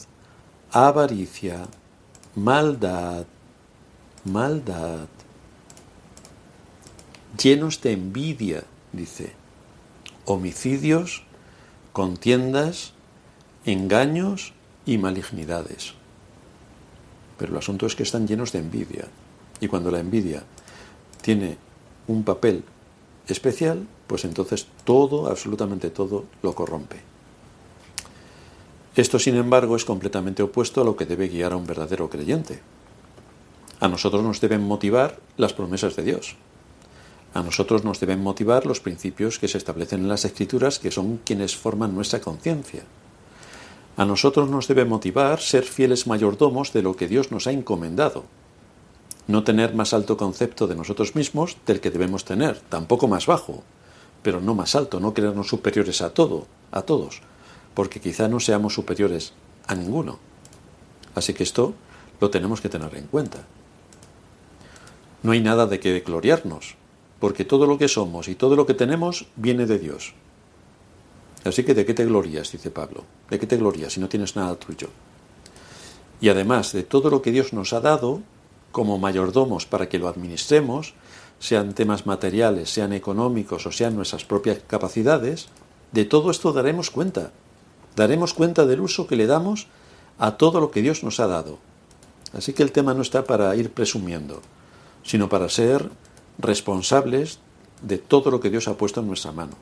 avaricia, 0.72 1.68
maldad, 2.36 3.26
maldad, 4.26 5.08
llenos 7.42 7.82
de 7.82 7.94
envidia, 7.94 8.64
dice, 8.94 9.34
homicidios, 10.26 11.24
contiendas, 11.94 12.94
engaños 13.66 14.54
y 14.86 14.98
malignidades. 14.98 15.94
Pero 17.38 17.54
el 17.54 17.58
asunto 17.58 17.86
es 17.86 17.96
que 17.96 18.04
están 18.04 18.28
llenos 18.28 18.52
de 18.52 18.60
envidia. 18.60 19.08
Y 19.60 19.68
cuando 19.68 19.92
la 19.92 20.00
envidia 20.00 20.44
tiene 21.22 21.58
un 22.08 22.24
papel 22.24 22.64
especial, 23.28 23.88
pues 24.08 24.26
entonces 24.26 24.68
todo, 24.84 25.28
absolutamente 25.28 25.90
todo, 25.90 26.26
lo 26.42 26.54
corrompe. 26.54 26.98
Esto, 28.96 29.20
sin 29.20 29.36
embargo, 29.36 29.76
es 29.76 29.86
completamente 29.86 30.44
opuesto 30.44 30.82
a 30.82 30.84
lo 30.84 30.96
que 30.96 31.06
debe 31.06 31.30
guiar 31.30 31.54
a 31.54 31.56
un 31.56 31.66
verdadero 31.66 32.10
creyente. 32.10 32.60
A 33.82 33.88
nosotros 33.88 34.22
nos 34.22 34.40
deben 34.40 34.62
motivar 34.62 35.18
las 35.38 35.54
promesas 35.54 35.96
de 35.96 36.04
Dios. 36.04 36.36
A 37.34 37.42
nosotros 37.42 37.84
nos 37.84 38.00
deben 38.00 38.22
motivar 38.22 38.68
los 38.68 38.80
principios 38.80 39.40
que 39.40 39.48
se 39.48 39.58
establecen 39.58 40.02
en 40.02 40.08
las 40.08 40.24
Escrituras, 40.24 40.78
que 40.78 40.92
son 40.92 41.18
quienes 41.26 41.56
forman 41.56 41.96
nuestra 41.96 42.22
conciencia. 42.22 42.84
A 43.98 44.06
nosotros 44.06 44.50
nos 44.50 44.68
debe 44.68 44.86
motivar 44.86 45.42
ser 45.42 45.64
fieles 45.64 46.06
mayordomos 46.06 46.74
de 46.74 46.84
lo 46.84 46.96
que 46.96 47.08
Dios 47.08 47.32
nos 47.32 47.48
ha 47.48 47.52
encomendado. 47.52 48.26
No 49.26 49.44
tener 49.44 49.74
más 49.74 49.94
alto 49.94 50.16
concepto 50.16 50.68
de 50.68 50.76
nosotros 50.76 51.16
mismos 51.16 51.58
del 51.66 51.82
que 51.82 51.90
debemos 51.90 52.24
tener, 52.24 52.60
tampoco 52.70 53.08
más 53.08 53.26
bajo, 53.26 53.64
pero 54.22 54.42
no 54.42 54.54
más 54.54 54.76
alto, 54.76 55.00
no 55.00 55.16
creernos 55.16 55.48
superiores 55.48 56.04
a 56.04 56.14
todo, 56.14 56.46
a 56.72 56.84
todos, 56.84 57.22
porque 57.74 58.00
quizá 58.00 58.28
no 58.28 58.40
seamos 58.40 58.76
superiores 58.76 59.34
a 59.66 59.74
ninguno. 59.74 60.20
Así 61.16 61.34
que 61.34 61.42
esto 61.42 61.74
lo 62.20 62.30
tenemos 62.30 62.62
que 62.62 62.70
tener 62.70 62.96
en 62.96 63.08
cuenta. 63.08 63.48
No 65.24 65.32
hay 65.32 65.42
nada 65.42 65.68
de 65.68 65.80
que 65.80 66.00
gloriarnos, 66.00 66.76
porque 67.20 67.46
todo 67.46 67.68
lo 67.68 67.78
que 67.78 67.88
somos 67.88 68.28
y 68.28 68.36
todo 68.36 68.56
lo 68.56 68.66
que 68.66 68.74
tenemos 68.74 69.28
viene 69.36 69.66
de 69.66 69.80
Dios. 69.80 70.14
Así 71.44 71.64
que 71.64 71.74
¿de 71.74 71.86
qué 71.86 71.94
te 71.94 72.06
glorías? 72.06 72.52
dice 72.52 72.72
Pablo. 72.72 73.04
¿De 73.30 73.40
qué 73.40 73.48
te 73.48 73.58
glorías 73.58 73.94
si 73.94 74.00
no 74.00 74.10
tienes 74.10 74.36
nada 74.36 74.56
tuyo? 74.56 74.90
Y 76.20 76.30
además 76.30 76.72
de 76.72 76.84
todo 76.84 77.10
lo 77.10 77.22
que 77.22 77.32
Dios 77.32 77.54
nos 77.54 77.74
ha 77.74 77.82
dado 77.82 78.22
como 78.72 78.98
mayordomos 78.98 79.66
para 79.66 79.90
que 79.90 80.00
lo 80.00 80.08
administremos, 80.08 80.94
sean 81.40 81.74
temas 81.74 82.06
materiales, 82.06 82.70
sean 82.70 82.94
económicos 82.94 83.66
o 83.66 83.72
sean 83.72 83.96
nuestras 83.96 84.24
propias 84.26 84.60
capacidades, 84.68 85.48
de 85.92 86.06
todo 86.06 86.32
esto 86.32 86.54
daremos 86.54 86.92
cuenta. 86.92 87.32
Daremos 87.96 88.34
cuenta 88.34 88.66
del 88.66 88.80
uso 88.80 89.08
que 89.08 89.16
le 89.16 89.28
damos 89.28 89.68
a 90.20 90.38
todo 90.38 90.62
lo 90.62 90.72
que 90.72 90.82
Dios 90.82 91.04
nos 91.04 91.20
ha 91.20 91.28
dado. 91.28 91.58
Así 92.34 92.54
que 92.54 92.64
el 92.64 92.72
tema 92.72 92.94
no 92.94 93.02
está 93.02 93.26
para 93.26 93.54
ir 93.56 93.72
presumiendo, 93.72 94.42
sino 95.04 95.30
para 95.30 95.50
ser 95.50 95.90
responsables 96.38 97.40
de 97.82 97.98
todo 97.98 98.32
lo 98.32 98.40
que 98.40 98.50
Dios 98.50 98.68
ha 98.68 98.78
puesto 98.78 99.02
en 99.02 99.08
nuestra 99.08 99.32
mano. 99.32 99.54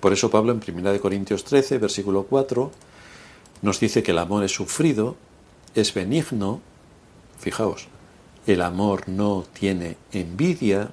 Por 0.00 0.12
eso 0.12 0.30
Pablo 0.30 0.52
en 0.52 0.60
1 0.66 1.00
Corintios 1.00 1.44
13, 1.44 1.78
versículo 1.78 2.24
4, 2.24 2.70
nos 3.62 3.80
dice 3.80 4.02
que 4.02 4.12
el 4.12 4.18
amor 4.18 4.44
es 4.44 4.52
sufrido, 4.52 5.16
es 5.74 5.92
benigno, 5.92 6.60
fijaos, 7.38 7.88
el 8.46 8.62
amor 8.62 9.08
no 9.08 9.44
tiene 9.52 9.96
envidia, 10.12 10.90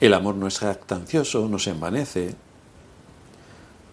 el 0.00 0.14
amor 0.14 0.36
no 0.36 0.46
es 0.46 0.60
jactancioso, 0.60 1.48
no 1.48 1.58
se 1.58 1.70
envanece. 1.70 2.34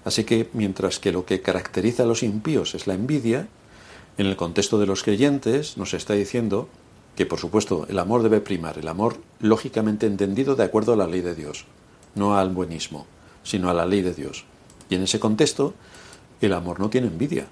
Así 0.04 0.24
que 0.24 0.50
mientras 0.54 1.00
que 1.00 1.12
lo 1.12 1.26
que 1.26 1.42
caracteriza 1.42 2.04
a 2.04 2.06
los 2.06 2.22
impíos 2.22 2.76
es 2.76 2.86
la 2.86 2.94
envidia, 2.94 3.48
en 4.18 4.28
el 4.28 4.36
contexto 4.36 4.78
de 4.78 4.86
los 4.86 5.04
creyentes 5.04 5.78
nos 5.78 5.96
está 5.96 6.14
diciendo 6.14 6.70
que 7.16 7.26
por 7.26 7.40
supuesto 7.40 7.86
el 7.90 8.00
amor 8.00 8.24
debe 8.24 8.42
primar, 8.42 8.78
el 8.78 8.88
amor 8.88 9.18
lógicamente 9.40 10.06
entendido 10.06 10.56
de 10.56 10.64
acuerdo 10.64 10.94
a 10.94 10.98
la 10.98 11.08
ley 11.08 11.22
de 11.22 11.36
Dios, 11.36 11.66
no 12.14 12.38
al 12.38 12.50
buenismo, 12.50 13.06
sino 13.44 13.70
a 13.70 13.74
la 13.74 13.86
ley 13.86 14.02
de 14.02 14.14
Dios. 14.14 14.46
Y 14.90 14.96
en 14.96 15.04
ese 15.04 15.20
contexto, 15.20 15.74
el 16.42 16.54
amor 16.54 16.80
no 16.80 16.90
tiene 16.90 17.08
envidia. 17.08 17.48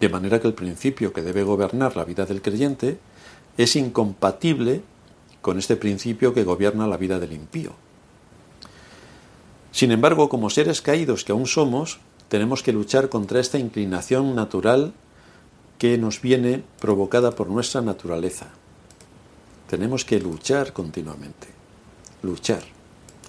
De 0.00 0.08
manera 0.08 0.40
que 0.40 0.48
el 0.48 0.54
principio 0.54 1.12
que 1.12 1.22
debe 1.22 1.42
gobernar 1.42 1.96
la 1.96 2.04
vida 2.04 2.26
del 2.26 2.42
creyente 2.42 2.98
es 3.56 3.76
incompatible 3.76 4.82
con 5.40 5.58
este 5.58 5.76
principio 5.76 6.34
que 6.34 6.44
gobierna 6.44 6.86
la 6.86 6.96
vida 6.96 7.18
del 7.18 7.32
impío. 7.32 7.72
Sin 9.70 9.90
embargo, 9.90 10.28
como 10.28 10.50
seres 10.50 10.82
caídos 10.82 11.24
que 11.24 11.32
aún 11.32 11.46
somos, 11.46 11.98
tenemos 12.28 12.62
que 12.62 12.72
luchar 12.72 13.08
contra 13.08 13.40
esta 13.40 13.58
inclinación 13.58 14.34
natural 14.34 14.92
que 15.82 15.98
nos 15.98 16.20
viene 16.20 16.62
provocada 16.78 17.32
por 17.32 17.48
nuestra 17.48 17.80
naturaleza. 17.80 18.50
Tenemos 19.68 20.04
que 20.04 20.20
luchar 20.20 20.72
continuamente. 20.72 21.48
Luchar, 22.22 22.62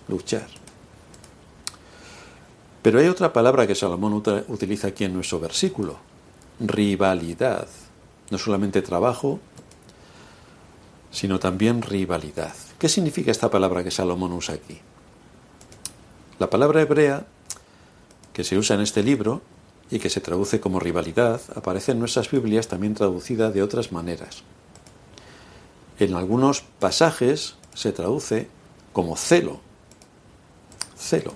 luchar. 0.08 0.46
Pero 2.84 3.00
hay 3.00 3.08
otra 3.08 3.34
palabra 3.34 3.66
que 3.66 3.74
Salomón 3.74 4.22
utiliza 4.50 4.90
aquí 4.90 5.04
en 5.04 5.16
nuestro 5.16 5.40
versículo, 5.40 5.98
rivalidad. 6.60 7.68
No 8.30 8.38
solamente 8.38 8.84
trabajo, 8.84 9.40
sino 11.10 11.40
también 11.40 11.82
rivalidad. 11.82 12.54
¿Qué 12.78 12.88
significa 12.88 13.32
esta 13.32 13.50
palabra 13.50 13.84
que 13.84 13.90
Salomón 13.90 14.32
usa 14.32 14.54
aquí? 14.54 14.78
La 16.38 16.52
palabra 16.52 16.82
hebrea 16.84 17.26
que 18.32 18.44
se 18.44 18.60
usa 18.60 18.76
en 18.76 18.84
este 18.84 19.02
libro 19.02 19.42
y 19.94 20.00
que 20.00 20.10
se 20.10 20.22
traduce 20.22 20.60
como 20.60 20.80
rivalidad, 20.80 21.40
aparece 21.54 21.92
en 21.92 22.00
nuestras 22.00 22.32
Biblias 22.32 22.68
también 22.68 22.96
traducida 22.96 23.52
de 23.52 23.62
otras 23.62 23.92
maneras. 23.92 24.42
En 26.00 26.16
algunos 26.16 26.62
pasajes 26.80 27.58
se 27.76 27.92
traduce 27.92 28.48
como 28.92 29.16
celo. 29.16 29.62
Celo. 30.98 31.36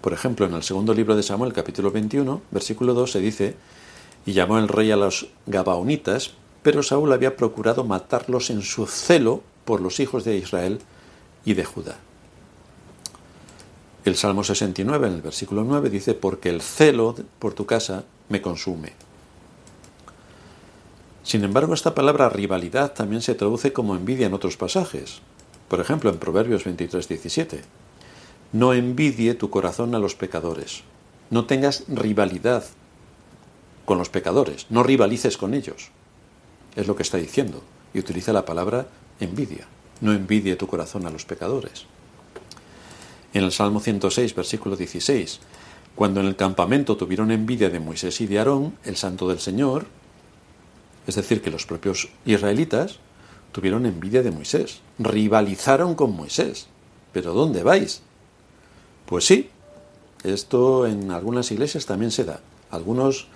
Por 0.00 0.12
ejemplo, 0.12 0.44
en 0.44 0.54
el 0.54 0.64
segundo 0.64 0.92
libro 0.92 1.14
de 1.14 1.22
Samuel, 1.22 1.52
capítulo 1.52 1.92
21, 1.92 2.42
versículo 2.50 2.94
2, 2.94 3.12
se 3.12 3.20
dice, 3.20 3.54
y 4.26 4.32
llamó 4.32 4.58
el 4.58 4.66
rey 4.66 4.90
a 4.90 4.96
los 4.96 5.28
Gabaonitas, 5.46 6.32
pero 6.64 6.82
Saúl 6.82 7.12
había 7.12 7.36
procurado 7.36 7.84
matarlos 7.84 8.50
en 8.50 8.62
su 8.62 8.88
celo 8.88 9.44
por 9.64 9.80
los 9.80 10.00
hijos 10.00 10.24
de 10.24 10.36
Israel 10.36 10.80
y 11.44 11.54
de 11.54 11.64
Judá. 11.64 11.96
El 14.06 14.14
Salmo 14.14 14.44
69, 14.44 15.08
en 15.08 15.14
el 15.14 15.20
versículo 15.20 15.64
9, 15.64 15.90
dice, 15.90 16.14
porque 16.14 16.48
el 16.48 16.62
celo 16.62 17.16
por 17.40 17.54
tu 17.54 17.66
casa 17.66 18.04
me 18.28 18.40
consume. 18.40 18.92
Sin 21.24 21.42
embargo, 21.42 21.74
esta 21.74 21.92
palabra 21.92 22.28
rivalidad 22.28 22.92
también 22.92 23.20
se 23.20 23.34
traduce 23.34 23.72
como 23.72 23.96
envidia 23.96 24.28
en 24.28 24.34
otros 24.34 24.56
pasajes. 24.56 25.22
Por 25.66 25.80
ejemplo, 25.80 26.08
en 26.08 26.18
Proverbios 26.18 26.62
23, 26.62 27.08
17. 27.08 27.62
No 28.52 28.74
envidie 28.74 29.34
tu 29.34 29.50
corazón 29.50 29.92
a 29.96 29.98
los 29.98 30.14
pecadores. 30.14 30.84
No 31.30 31.46
tengas 31.46 31.82
rivalidad 31.88 32.62
con 33.86 33.98
los 33.98 34.08
pecadores. 34.08 34.66
No 34.70 34.84
rivalices 34.84 35.36
con 35.36 35.52
ellos. 35.52 35.90
Es 36.76 36.86
lo 36.86 36.94
que 36.94 37.02
está 37.02 37.18
diciendo. 37.18 37.64
Y 37.92 37.98
utiliza 37.98 38.32
la 38.32 38.44
palabra 38.44 38.86
envidia. 39.18 39.66
No 40.00 40.12
envidie 40.12 40.54
tu 40.54 40.68
corazón 40.68 41.06
a 41.06 41.10
los 41.10 41.24
pecadores. 41.24 41.86
En 43.36 43.44
el 43.44 43.52
Salmo 43.52 43.80
106, 43.80 44.34
versículo 44.34 44.76
16, 44.76 45.40
cuando 45.94 46.20
en 46.20 46.26
el 46.26 46.36
campamento 46.36 46.96
tuvieron 46.96 47.30
envidia 47.30 47.68
de 47.68 47.80
Moisés 47.80 48.22
y 48.22 48.26
de 48.26 48.38
Aarón, 48.38 48.78
el 48.82 48.96
santo 48.96 49.28
del 49.28 49.40
Señor, 49.40 49.84
es 51.06 51.16
decir, 51.16 51.42
que 51.42 51.50
los 51.50 51.66
propios 51.66 52.08
israelitas 52.24 52.98
tuvieron 53.52 53.84
envidia 53.84 54.22
de 54.22 54.30
Moisés, 54.30 54.80
rivalizaron 54.98 55.94
con 55.96 56.16
Moisés. 56.16 56.68
¿Pero 57.12 57.34
dónde 57.34 57.62
vais? 57.62 58.00
Pues 59.04 59.26
sí, 59.26 59.50
esto 60.24 60.86
en 60.86 61.10
algunas 61.10 61.50
iglesias 61.52 61.84
también 61.84 62.12
se 62.12 62.24
da. 62.24 62.40
Algunos 62.70 63.28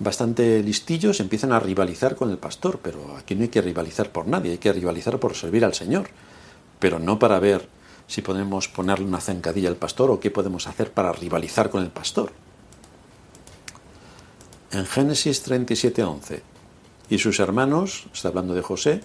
bastante 0.00 0.64
listillos 0.64 1.20
empiezan 1.20 1.52
a 1.52 1.60
rivalizar 1.60 2.16
con 2.16 2.30
el 2.30 2.38
pastor, 2.38 2.80
pero 2.82 3.16
aquí 3.16 3.36
no 3.36 3.42
hay 3.42 3.50
que 3.50 3.62
rivalizar 3.62 4.10
por 4.10 4.26
nadie, 4.26 4.50
hay 4.50 4.58
que 4.58 4.72
rivalizar 4.72 5.20
por 5.20 5.36
servir 5.36 5.64
al 5.64 5.74
Señor, 5.74 6.08
pero 6.80 6.98
no 6.98 7.20
para 7.20 7.38
ver 7.38 7.68
si 8.06 8.22
podemos 8.22 8.68
ponerle 8.68 9.06
una 9.06 9.20
zancadilla 9.20 9.68
al 9.68 9.76
pastor 9.76 10.10
o 10.10 10.20
qué 10.20 10.30
podemos 10.30 10.66
hacer 10.66 10.92
para 10.92 11.12
rivalizar 11.12 11.70
con 11.70 11.82
el 11.82 11.90
pastor. 11.90 12.32
En 14.70 14.86
Génesis 14.86 15.42
37:11, 15.44 16.42
y 17.08 17.18
sus 17.18 17.38
hermanos, 17.38 18.06
está 18.12 18.28
hablando 18.28 18.54
de 18.54 18.62
José, 18.62 19.00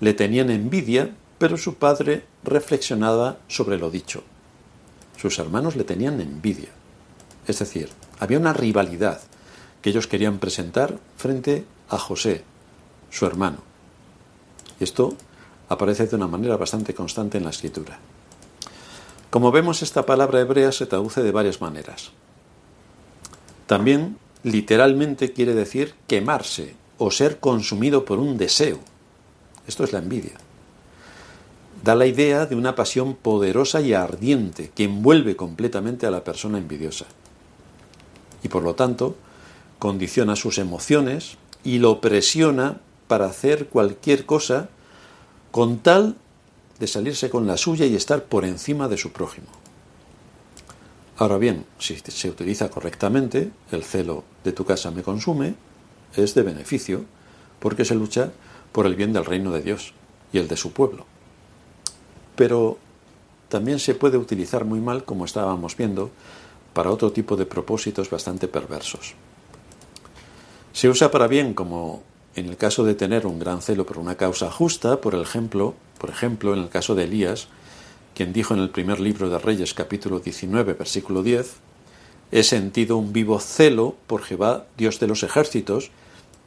le 0.00 0.14
tenían 0.14 0.50
envidia, 0.50 1.14
pero 1.38 1.56
su 1.56 1.74
padre 1.74 2.24
reflexionaba 2.42 3.38
sobre 3.48 3.78
lo 3.78 3.90
dicho. 3.90 4.22
Sus 5.16 5.38
hermanos 5.38 5.76
le 5.76 5.84
tenían 5.84 6.20
envidia. 6.20 6.70
Es 7.46 7.58
decir, 7.58 7.90
había 8.18 8.38
una 8.38 8.52
rivalidad 8.52 9.20
que 9.82 9.90
ellos 9.90 10.06
querían 10.06 10.38
presentar 10.38 10.98
frente 11.16 11.64
a 11.88 11.98
José, 11.98 12.42
su 13.10 13.26
hermano. 13.26 13.58
Esto 14.80 15.14
aparece 15.68 16.06
de 16.06 16.16
una 16.16 16.26
manera 16.26 16.56
bastante 16.56 16.94
constante 16.94 17.38
en 17.38 17.44
la 17.44 17.50
escritura. 17.50 17.98
Como 19.34 19.50
vemos, 19.50 19.82
esta 19.82 20.06
palabra 20.06 20.38
hebrea 20.38 20.70
se 20.70 20.86
traduce 20.86 21.20
de 21.20 21.32
varias 21.32 21.60
maneras. 21.60 22.12
También 23.66 24.16
literalmente 24.44 25.32
quiere 25.32 25.54
decir 25.54 25.96
quemarse 26.06 26.76
o 26.98 27.10
ser 27.10 27.40
consumido 27.40 28.04
por 28.04 28.20
un 28.20 28.38
deseo. 28.38 28.78
Esto 29.66 29.82
es 29.82 29.92
la 29.92 29.98
envidia. 29.98 30.34
Da 31.82 31.96
la 31.96 32.06
idea 32.06 32.46
de 32.46 32.54
una 32.54 32.76
pasión 32.76 33.16
poderosa 33.16 33.80
y 33.80 33.92
ardiente 33.92 34.70
que 34.72 34.84
envuelve 34.84 35.34
completamente 35.34 36.06
a 36.06 36.12
la 36.12 36.22
persona 36.22 36.58
envidiosa. 36.58 37.06
Y 38.44 38.46
por 38.46 38.62
lo 38.62 38.76
tanto, 38.76 39.16
condiciona 39.80 40.36
sus 40.36 40.58
emociones 40.58 41.38
y 41.64 41.80
lo 41.80 42.00
presiona 42.00 42.78
para 43.08 43.26
hacer 43.26 43.66
cualquier 43.66 44.26
cosa 44.26 44.68
con 45.50 45.78
tal 45.78 46.14
de 46.78 46.86
salirse 46.86 47.30
con 47.30 47.46
la 47.46 47.56
suya 47.56 47.86
y 47.86 47.94
estar 47.94 48.24
por 48.24 48.44
encima 48.44 48.88
de 48.88 48.96
su 48.96 49.12
prójimo. 49.12 49.48
Ahora 51.16 51.38
bien, 51.38 51.64
si 51.78 51.96
se 51.96 52.28
utiliza 52.28 52.70
correctamente, 52.70 53.50
el 53.70 53.84
celo 53.84 54.24
de 54.42 54.52
tu 54.52 54.64
casa 54.64 54.90
me 54.90 55.02
consume, 55.02 55.54
es 56.16 56.34
de 56.34 56.42
beneficio, 56.42 57.04
porque 57.60 57.84
se 57.84 57.94
lucha 57.94 58.32
por 58.72 58.86
el 58.86 58.96
bien 58.96 59.12
del 59.12 59.24
reino 59.24 59.52
de 59.52 59.62
Dios 59.62 59.92
y 60.32 60.38
el 60.38 60.48
de 60.48 60.56
su 60.56 60.72
pueblo. 60.72 61.06
Pero 62.34 62.78
también 63.48 63.78
se 63.78 63.94
puede 63.94 64.18
utilizar 64.18 64.64
muy 64.64 64.80
mal, 64.80 65.04
como 65.04 65.24
estábamos 65.24 65.76
viendo, 65.76 66.10
para 66.72 66.90
otro 66.90 67.12
tipo 67.12 67.36
de 67.36 67.46
propósitos 67.46 68.10
bastante 68.10 68.48
perversos. 68.48 69.14
Se 70.72 70.88
usa 70.88 71.12
para 71.12 71.28
bien 71.28 71.54
como 71.54 72.02
en 72.36 72.48
el 72.48 72.56
caso 72.56 72.84
de 72.84 72.94
tener 72.94 73.26
un 73.26 73.38
gran 73.38 73.62
celo 73.62 73.86
por 73.86 73.98
una 73.98 74.16
causa 74.16 74.50
justa, 74.50 75.00
por 75.00 75.14
ejemplo, 75.14 75.74
por 75.98 76.10
ejemplo, 76.10 76.52
en 76.54 76.60
el 76.60 76.68
caso 76.68 76.94
de 76.94 77.04
Elías, 77.04 77.48
quien 78.14 78.32
dijo 78.32 78.54
en 78.54 78.60
el 78.60 78.70
primer 78.70 79.00
libro 79.00 79.28
de 79.30 79.38
Reyes 79.38 79.74
capítulo 79.74 80.20
19 80.20 80.74
versículo 80.74 81.22
10, 81.22 81.56
He 82.32 82.42
sentido 82.42 82.96
un 82.96 83.12
vivo 83.12 83.38
celo 83.38 83.96
por 84.06 84.22
Jehová, 84.22 84.66
Dios 84.76 84.98
de 84.98 85.06
los 85.06 85.22
ejércitos, 85.22 85.90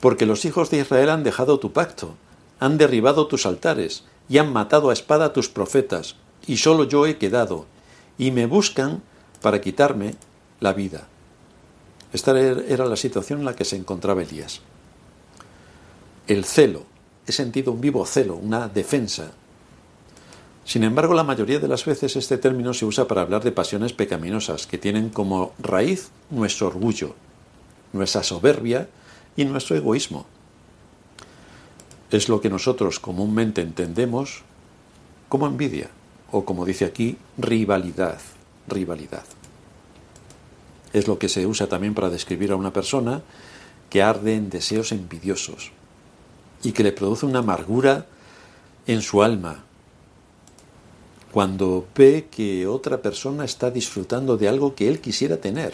porque 0.02 0.26
los 0.26 0.44
hijos 0.46 0.70
de 0.70 0.80
Israel 0.80 1.10
han 1.10 1.24
dejado 1.24 1.60
tu 1.60 1.72
pacto, 1.72 2.16
han 2.60 2.78
derribado 2.78 3.28
tus 3.28 3.46
altares 3.46 4.04
y 4.28 4.38
han 4.38 4.52
matado 4.52 4.90
a 4.90 4.94
espada 4.94 5.26
a 5.26 5.34
tus 5.34 5.48
profetas, 5.48 6.16
y 6.46 6.58
solo 6.58 6.84
yo 6.84 7.06
he 7.06 7.18
quedado, 7.18 7.66
y 8.18 8.32
me 8.32 8.46
buscan 8.46 9.02
para 9.42 9.62
quitarme 9.62 10.16
la 10.60 10.74
vida. 10.74 11.08
Esta 12.12 12.38
era 12.40 12.86
la 12.86 12.96
situación 12.96 13.40
en 13.40 13.46
la 13.46 13.56
que 13.56 13.66
se 13.66 13.76
encontraba 13.76 14.24
Elías. 14.24 14.62
El 16.28 16.44
celo, 16.44 16.84
he 17.26 17.32
sentido 17.32 17.72
un 17.72 17.80
vivo 17.80 18.06
celo, 18.06 18.36
una 18.36 18.68
defensa. 18.68 19.32
Sin 20.66 20.84
embargo, 20.84 21.14
la 21.14 21.24
mayoría 21.24 21.60
de 21.60 21.70
las 21.70 21.86
veces 21.86 22.18
este 22.18 22.38
término 22.38 22.74
se 22.74 22.84
usa 22.84 23.08
para 23.08 23.22
hablar 23.22 23.46
de 23.46 23.54
pasiones 23.54 23.94
pecaminosas 23.94 24.68
que 24.68 24.78
tienen 24.78 25.08
como 25.08 25.54
raíz 25.58 26.10
nuestro 26.30 26.68
orgullo, 26.68 27.16
nuestra 27.94 28.24
soberbia 28.24 28.90
y 29.38 29.46
nuestro 29.46 29.78
egoísmo. 29.78 30.26
Es 32.12 32.28
lo 32.28 32.42
que 32.42 32.50
nosotros 32.50 33.00
comúnmente 33.00 33.62
entendemos 33.62 34.44
como 35.30 35.48
envidia, 35.48 35.90
o 36.30 36.44
como 36.44 36.66
dice 36.66 36.84
aquí, 36.84 37.18
rivalidad, 37.38 38.20
rivalidad. 38.68 39.24
Es 40.92 41.08
lo 41.08 41.20
que 41.20 41.30
se 41.30 41.48
usa 41.48 41.68
también 41.68 41.94
para 41.94 42.10
describir 42.10 42.52
a 42.52 42.58
una 42.58 42.74
persona 42.74 43.22
que 43.90 44.04
arde 44.04 44.36
en 44.36 44.50
deseos 44.50 44.92
envidiosos 44.92 45.72
y 46.64 46.72
que 46.72 46.84
le 46.84 46.92
produce 46.92 47.26
una 47.26 47.40
amargura 47.40 48.06
en 48.86 49.02
su 49.02 49.22
alma 49.24 49.64
cuando 51.32 51.86
ve 51.96 52.28
que 52.32 52.66
otra 52.68 53.02
persona 53.02 53.46
está 53.46 53.70
disfrutando 53.70 54.38
de 54.38 54.48
algo 54.48 54.76
que 54.76 54.88
él 54.88 55.02
quisiera 55.02 55.38
tener. 55.38 55.74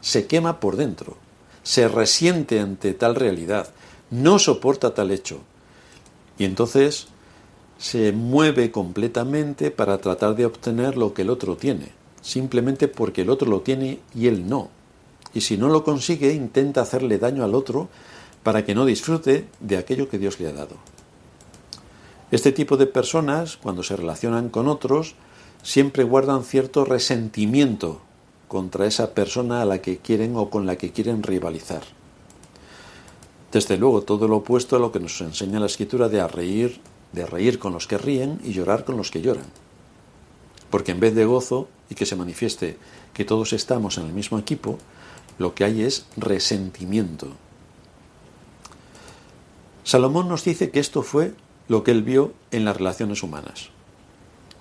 Se 0.00 0.26
quema 0.26 0.58
por 0.58 0.76
dentro 0.76 1.16
se 1.64 1.88
resiente 1.88 2.60
ante 2.60 2.94
tal 2.94 3.16
realidad, 3.16 3.68
no 4.10 4.38
soporta 4.38 4.94
tal 4.94 5.10
hecho. 5.10 5.40
Y 6.38 6.44
entonces 6.44 7.08
se 7.78 8.12
mueve 8.12 8.70
completamente 8.70 9.72
para 9.72 9.98
tratar 9.98 10.36
de 10.36 10.46
obtener 10.46 10.96
lo 10.96 11.14
que 11.14 11.22
el 11.22 11.30
otro 11.30 11.56
tiene, 11.56 11.88
simplemente 12.20 12.86
porque 12.86 13.22
el 13.22 13.30
otro 13.30 13.50
lo 13.50 13.62
tiene 13.62 13.98
y 14.14 14.28
él 14.28 14.48
no. 14.48 14.68
Y 15.32 15.40
si 15.40 15.56
no 15.56 15.68
lo 15.68 15.82
consigue, 15.82 16.32
intenta 16.32 16.82
hacerle 16.82 17.18
daño 17.18 17.42
al 17.42 17.54
otro 17.54 17.88
para 18.44 18.64
que 18.64 18.76
no 18.76 18.84
disfrute 18.84 19.48
de 19.58 19.76
aquello 19.76 20.08
que 20.08 20.18
Dios 20.18 20.38
le 20.38 20.46
ha 20.46 20.52
dado. 20.52 20.76
Este 22.30 22.52
tipo 22.52 22.76
de 22.76 22.86
personas, 22.86 23.56
cuando 23.56 23.82
se 23.82 23.96
relacionan 23.96 24.50
con 24.50 24.68
otros, 24.68 25.16
siempre 25.62 26.04
guardan 26.04 26.44
cierto 26.44 26.84
resentimiento 26.84 28.00
contra 28.48 28.86
esa 28.86 29.14
persona 29.14 29.62
a 29.62 29.64
la 29.64 29.80
que 29.80 29.98
quieren 29.98 30.36
o 30.36 30.50
con 30.50 30.66
la 30.66 30.76
que 30.76 30.92
quieren 30.92 31.22
rivalizar. 31.22 31.82
Desde 33.50 33.78
luego, 33.78 34.02
todo 34.02 34.28
lo 34.28 34.38
opuesto 34.38 34.76
a 34.76 34.78
lo 34.78 34.92
que 34.92 35.00
nos 35.00 35.20
enseña 35.20 35.60
la 35.60 35.66
escritura 35.66 36.08
de 36.08 36.26
reír, 36.26 36.80
de 37.12 37.24
reír 37.24 37.58
con 37.58 37.72
los 37.72 37.86
que 37.86 37.98
ríen 37.98 38.40
y 38.44 38.52
llorar 38.52 38.84
con 38.84 38.96
los 38.96 39.10
que 39.10 39.22
lloran. 39.22 39.46
Porque 40.70 40.92
en 40.92 41.00
vez 41.00 41.14
de 41.14 41.24
gozo 41.24 41.68
y 41.88 41.94
que 41.94 42.04
se 42.04 42.16
manifieste 42.16 42.76
que 43.14 43.24
todos 43.24 43.52
estamos 43.52 43.96
en 43.96 44.06
el 44.06 44.12
mismo 44.12 44.38
equipo, 44.38 44.78
lo 45.38 45.54
que 45.54 45.64
hay 45.64 45.82
es 45.82 46.06
resentimiento. 46.16 47.28
Salomón 49.84 50.28
nos 50.28 50.44
dice 50.44 50.70
que 50.70 50.80
esto 50.80 51.02
fue 51.02 51.34
lo 51.68 51.84
que 51.84 51.90
él 51.90 52.02
vio 52.02 52.32
en 52.50 52.64
las 52.64 52.78
relaciones 52.78 53.22
humanas. 53.22 53.68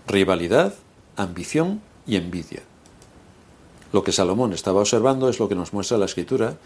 Rivalidad, 0.06 0.76
ambición 1.16 1.82
y 2.06 2.18
envidia. 2.18 2.62
Lo 3.94 4.04
que 4.04 4.12
Salomón 4.12 4.52
estaba 4.52 4.82
observando 4.82 5.30
es 5.30 5.40
lo 5.40 5.48
que 5.48 5.56
nos 5.56 5.72
muestra 5.72 5.98
la 5.98 6.06
escritura 6.06 6.58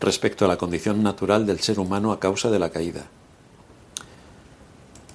respecto 0.00 0.46
a 0.46 0.48
la 0.48 0.56
condición 0.56 1.02
natural 1.02 1.44
del 1.44 1.60
ser 1.60 1.78
humano 1.78 2.12
a 2.12 2.18
causa 2.18 2.50
de 2.50 2.58
la 2.58 2.70
caída. 2.70 3.08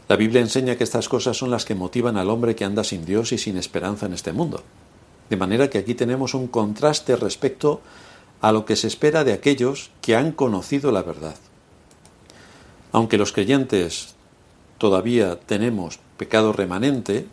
La 0.07 0.15
Biblia 0.15 0.41
enseña 0.41 0.75
que 0.75 0.83
estas 0.83 1.09
cosas 1.09 1.35
son 1.35 1.49
las 1.49 1.65
que 1.65 1.73
motivan 1.73 2.15
al 2.15 2.29
hombre 2.29 2.55
que 2.55 2.63
anda 2.63 2.83
sin 2.83 3.05
Dios 3.05 3.31
y 3.31 3.39
sin 3.39 3.57
esperanza 3.57 4.05
en 4.05 4.13
este 4.13 4.33
mundo. 4.33 4.61
De 5.29 5.35
manera 5.35 5.69
que 5.69 5.79
aquí 5.79 5.95
tenemos 5.95 6.35
un 6.35 6.47
contraste 6.47 7.15
respecto 7.15 7.81
a 8.39 8.51
lo 8.51 8.65
que 8.65 8.75
se 8.75 8.87
espera 8.87 9.23
de 9.23 9.33
aquellos 9.33 9.89
que 10.01 10.15
han 10.15 10.31
conocido 10.31 10.91
la 10.91 11.01
verdad. 11.01 11.35
Aunque 12.97 13.19
los 13.19 13.31
creyentes 13.31 14.15
todavía 14.79 15.39
tenemos 15.39 15.99
pecado 16.17 16.51
remanente, 16.51 17.27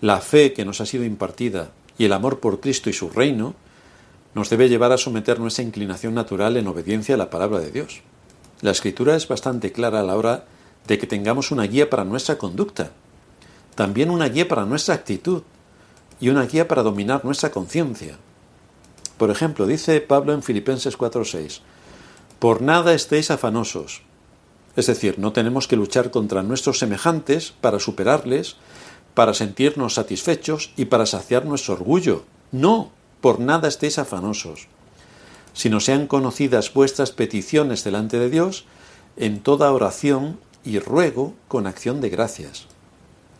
la 0.00 0.20
fe 0.20 0.54
que 0.54 0.64
nos 0.64 0.80
ha 0.80 0.86
sido 0.86 1.04
impartida 1.04 1.70
y 1.96 2.04
el 2.06 2.12
amor 2.12 2.40
por 2.40 2.58
Cristo 2.58 2.90
y 2.90 2.92
su 2.92 3.08
reino 3.08 3.54
nos 4.34 4.50
debe 4.50 4.68
llevar 4.68 4.90
a 4.90 4.98
someter 4.98 5.38
nuestra 5.38 5.62
inclinación 5.62 6.14
natural 6.14 6.56
en 6.56 6.66
obediencia 6.66 7.14
a 7.14 7.18
la 7.18 7.30
palabra 7.30 7.60
de 7.60 7.70
Dios. 7.70 8.00
La 8.60 8.72
escritura 8.72 9.14
es 9.14 9.28
bastante 9.28 9.70
clara 9.70 10.00
a 10.00 10.02
la 10.02 10.16
hora 10.16 10.46
de 10.88 10.98
que 10.98 11.06
tengamos 11.06 11.52
una 11.52 11.62
guía 11.62 11.88
para 11.88 12.02
nuestra 12.02 12.36
conducta, 12.36 12.90
también 13.76 14.10
una 14.10 14.28
guía 14.28 14.48
para 14.48 14.64
nuestra 14.64 14.96
actitud 14.96 15.44
y 16.18 16.28
una 16.28 16.44
guía 16.44 16.66
para 16.66 16.82
dominar 16.82 17.24
nuestra 17.24 17.52
conciencia. 17.52 18.18
Por 19.16 19.30
ejemplo, 19.30 19.64
dice 19.64 20.00
Pablo 20.00 20.32
en 20.32 20.42
Filipenses 20.42 20.98
4:6, 20.98 21.60
por 22.40 22.62
nada 22.62 22.94
estéis 22.94 23.30
afanosos. 23.30 24.02
Es 24.76 24.86
decir, 24.86 25.18
no 25.18 25.32
tenemos 25.32 25.66
que 25.66 25.76
luchar 25.76 26.10
contra 26.10 26.42
nuestros 26.42 26.78
semejantes 26.78 27.52
para 27.60 27.80
superarles, 27.80 28.56
para 29.14 29.32
sentirnos 29.32 29.94
satisfechos 29.94 30.72
y 30.76 30.84
para 30.84 31.06
saciar 31.06 31.46
nuestro 31.46 31.74
orgullo. 31.74 32.24
No, 32.52 32.92
por 33.22 33.40
nada 33.40 33.68
estéis 33.68 33.98
afanosos. 33.98 34.68
Sino 35.54 35.80
sean 35.80 36.06
conocidas 36.06 36.72
vuestras 36.74 37.12
peticiones 37.12 37.82
delante 37.82 38.18
de 38.18 38.28
Dios 38.28 38.66
en 39.16 39.40
toda 39.40 39.72
oración 39.72 40.38
y 40.62 40.78
ruego 40.78 41.32
con 41.48 41.66
acción 41.66 42.02
de 42.02 42.10
gracias. 42.10 42.66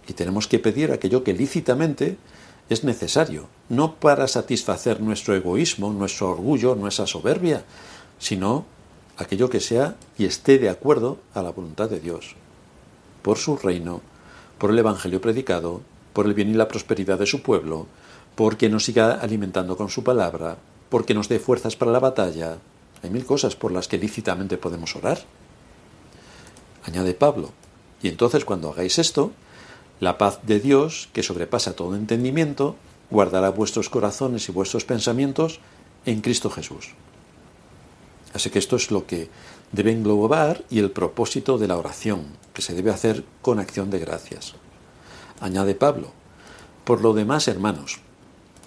Y 0.08 0.14
tenemos 0.14 0.48
que 0.48 0.58
pedir 0.58 0.92
aquello 0.92 1.22
que 1.22 1.34
lícitamente 1.34 2.16
es 2.70 2.82
necesario, 2.82 3.48
no 3.68 3.96
para 3.96 4.26
satisfacer 4.26 5.00
nuestro 5.00 5.34
egoísmo, 5.34 5.92
nuestro 5.92 6.30
orgullo, 6.30 6.74
nuestra 6.74 7.06
soberbia, 7.06 7.64
sino 8.18 8.64
aquello 9.16 9.50
que 9.50 9.60
sea 9.60 9.96
y 10.18 10.24
esté 10.24 10.58
de 10.58 10.68
acuerdo 10.68 11.18
a 11.34 11.42
la 11.42 11.50
voluntad 11.50 11.88
de 11.88 12.00
Dios, 12.00 12.34
por 13.22 13.38
su 13.38 13.56
reino, 13.56 14.00
por 14.58 14.70
el 14.70 14.78
Evangelio 14.78 15.20
predicado, 15.20 15.80
por 16.12 16.26
el 16.26 16.34
bien 16.34 16.48
y 16.50 16.54
la 16.54 16.68
prosperidad 16.68 17.18
de 17.18 17.26
su 17.26 17.42
pueblo, 17.42 17.86
porque 18.34 18.68
nos 18.68 18.84
siga 18.84 19.14
alimentando 19.14 19.76
con 19.76 19.88
su 19.88 20.04
palabra, 20.04 20.58
porque 20.88 21.14
nos 21.14 21.28
dé 21.28 21.38
fuerzas 21.38 21.76
para 21.76 21.92
la 21.92 21.98
batalla. 21.98 22.58
Hay 23.02 23.10
mil 23.10 23.24
cosas 23.24 23.56
por 23.56 23.72
las 23.72 23.88
que 23.88 23.98
lícitamente 23.98 24.58
podemos 24.58 24.96
orar. 24.96 25.18
Añade 26.84 27.14
Pablo, 27.14 27.50
y 28.02 28.08
entonces 28.08 28.44
cuando 28.44 28.70
hagáis 28.70 28.98
esto, 28.98 29.32
la 30.00 30.18
paz 30.18 30.40
de 30.44 30.60
Dios, 30.60 31.08
que 31.12 31.22
sobrepasa 31.22 31.74
todo 31.74 31.96
entendimiento, 31.96 32.76
guardará 33.10 33.50
vuestros 33.50 33.88
corazones 33.88 34.48
y 34.48 34.52
vuestros 34.52 34.84
pensamientos 34.84 35.60
en 36.04 36.20
Cristo 36.20 36.50
Jesús. 36.50 36.90
Así 38.36 38.50
que 38.50 38.58
esto 38.58 38.76
es 38.76 38.90
lo 38.90 39.06
que 39.06 39.30
debe 39.72 39.92
englobar 39.92 40.62
y 40.68 40.78
el 40.78 40.90
propósito 40.90 41.56
de 41.56 41.68
la 41.68 41.78
oración, 41.78 42.26
que 42.52 42.60
se 42.60 42.74
debe 42.74 42.90
hacer 42.90 43.24
con 43.40 43.58
acción 43.58 43.88
de 43.88 43.98
gracias. 43.98 44.54
Añade 45.40 45.74
Pablo, 45.74 46.12
por 46.84 47.00
lo 47.00 47.14
demás, 47.14 47.48
hermanos, 47.48 48.00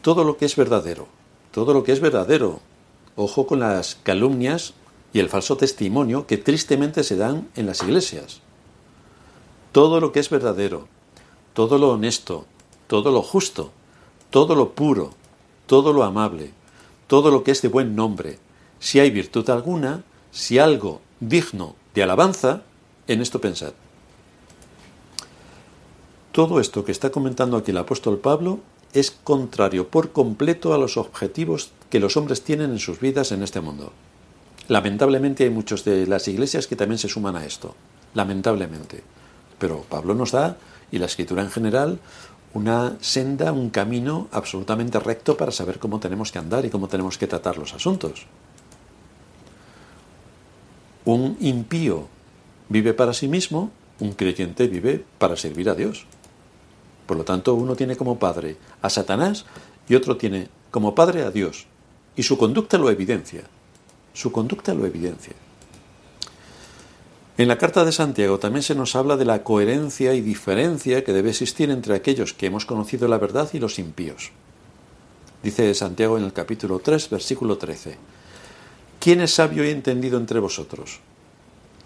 todo 0.02 0.24
lo 0.24 0.38
que 0.38 0.46
es 0.46 0.56
verdadero, 0.56 1.08
todo 1.52 1.76
lo 1.76 1.84
que 1.84 1.92
es 1.92 2.00
verdadero, 2.00 2.62
ojo 3.16 3.46
con 3.46 3.60
las 3.60 3.94
calumnias 4.02 4.74
y 5.14 5.20
el 5.20 5.30
falso 5.30 5.56
testimonio 5.56 6.26
que 6.26 6.38
tristemente 6.38 7.04
se 7.04 7.16
dan 7.16 7.48
en 7.56 7.68
las 7.68 7.84
iglesias. 7.84 8.42
Todo 9.72 10.00
lo 10.00 10.12
que 10.12 10.20
es 10.20 10.32
verdadero, 10.32 10.88
todo 11.54 11.78
lo 11.78 11.92
honesto, 11.92 12.48
todo 12.88 13.12
lo 13.12 13.22
justo, 13.22 13.72
todo 14.32 14.56
lo 14.56 14.72
puro, 14.72 15.12
todo 15.68 15.94
lo 15.94 16.04
amable, 16.04 16.54
todo 17.06 17.30
lo 17.30 17.44
que 17.44 17.52
es 17.52 17.62
de 17.62 17.68
buen 17.68 17.96
nombre, 17.96 18.40
si 18.80 19.00
hay 19.00 19.12
virtud 19.12 19.50
alguna, 19.50 20.04
si 20.32 20.60
algo 20.60 21.02
digno 21.20 21.76
de 21.94 22.04
alabanza, 22.04 22.62
en 23.08 23.22
esto 23.22 23.42
pensad. 23.42 23.74
Todo 26.32 26.60
esto 26.60 26.86
que 26.86 26.92
está 26.92 27.10
comentando 27.10 27.58
aquí 27.58 27.72
el 27.72 27.78
apóstol 27.78 28.20
Pablo 28.20 28.60
es 28.94 29.12
contrario 29.12 29.88
por 29.90 30.12
completo 30.12 30.74
a 30.74 30.78
los 30.78 30.98
objetivos 30.98 31.72
que 31.90 32.00
los 32.00 32.18
hombres 32.18 32.44
tienen 32.44 32.72
en 32.72 32.80
sus 32.80 33.00
vidas 33.00 33.32
en 33.32 33.44
este 33.44 33.62
mundo. 33.62 33.92
Lamentablemente 34.68 35.44
hay 35.44 35.50
muchos 35.50 35.84
de 35.84 36.06
las 36.06 36.28
iglesias 36.28 36.68
que 36.68 36.76
también 36.76 37.00
se 37.00 37.10
suman 37.10 37.36
a 37.36 37.46
esto. 37.46 37.76
Lamentablemente. 38.14 39.04
Pero 39.58 39.84
Pablo 39.90 40.14
nos 40.14 40.32
da 40.32 40.58
y 40.92 41.00
la 41.00 41.08
escritura 41.08 41.42
en 41.42 41.50
general 41.50 42.00
una 42.54 42.98
senda, 43.02 43.52
un 43.52 43.70
camino 43.70 44.28
absolutamente 44.32 45.00
recto 45.00 45.38
para 45.38 45.52
saber 45.52 45.80
cómo 45.80 46.00
tenemos 46.00 46.32
que 46.32 46.40
andar 46.40 46.66
y 46.66 46.70
cómo 46.70 46.88
tenemos 46.88 47.18
que 47.18 47.28
tratar 47.28 47.58
los 47.58 47.74
asuntos. 47.74 48.26
Un 51.06 51.38
impío 51.40 52.08
vive 52.70 52.94
para 52.94 53.14
sí 53.14 53.28
mismo, 53.28 53.72
un 54.00 54.14
creyente 54.14 54.68
vive 54.68 55.04
para 55.18 55.36
servir 55.36 55.70
a 55.70 55.76
Dios. 55.76 56.06
Por 57.06 57.18
lo 57.18 57.24
tanto, 57.24 57.56
uno 57.56 57.76
tiene 57.76 57.98
como 57.98 58.20
padre 58.20 58.58
a 58.82 58.90
Satanás 58.90 59.46
y 59.88 59.96
otro 59.96 60.18
tiene 60.18 60.48
como 60.72 60.94
padre 60.96 61.24
a 61.24 61.32
Dios. 61.32 61.66
Y 62.16 62.24
su 62.24 62.38
conducta 62.38 62.78
lo 62.78 62.90
evidencia. 62.90 63.44
Su 64.14 64.32
conducta 64.32 64.74
lo 64.74 64.86
evidencia. 64.86 65.34
En 67.40 67.48
la 67.48 67.58
carta 67.58 67.86
de 67.86 67.94
Santiago 67.94 68.38
también 68.38 68.64
se 68.64 68.76
nos 68.76 68.98
habla 68.98 69.16
de 69.16 69.24
la 69.24 69.44
coherencia 69.44 70.14
y 70.14 70.20
diferencia 70.20 71.06
que 71.06 71.14
debe 71.14 71.30
existir 71.30 71.72
entre 71.72 71.96
aquellos 71.96 72.34
que 72.34 72.48
hemos 72.48 72.66
conocido 72.66 73.08
la 73.08 73.18
verdad 73.18 73.50
y 73.54 73.60
los 73.60 73.80
impíos. 73.80 74.32
Dice 75.42 75.74
Santiago 75.74 76.18
en 76.18 76.26
el 76.26 76.34
capítulo 76.34 76.80
3, 76.80 77.10
versículo 77.10 77.58
13. 77.58 77.98
¿Quién 79.00 79.22
es 79.22 79.34
sabio 79.34 79.64
y 79.66 79.70
entendido 79.70 80.18
entre 80.18 80.40
vosotros? 80.40 81.00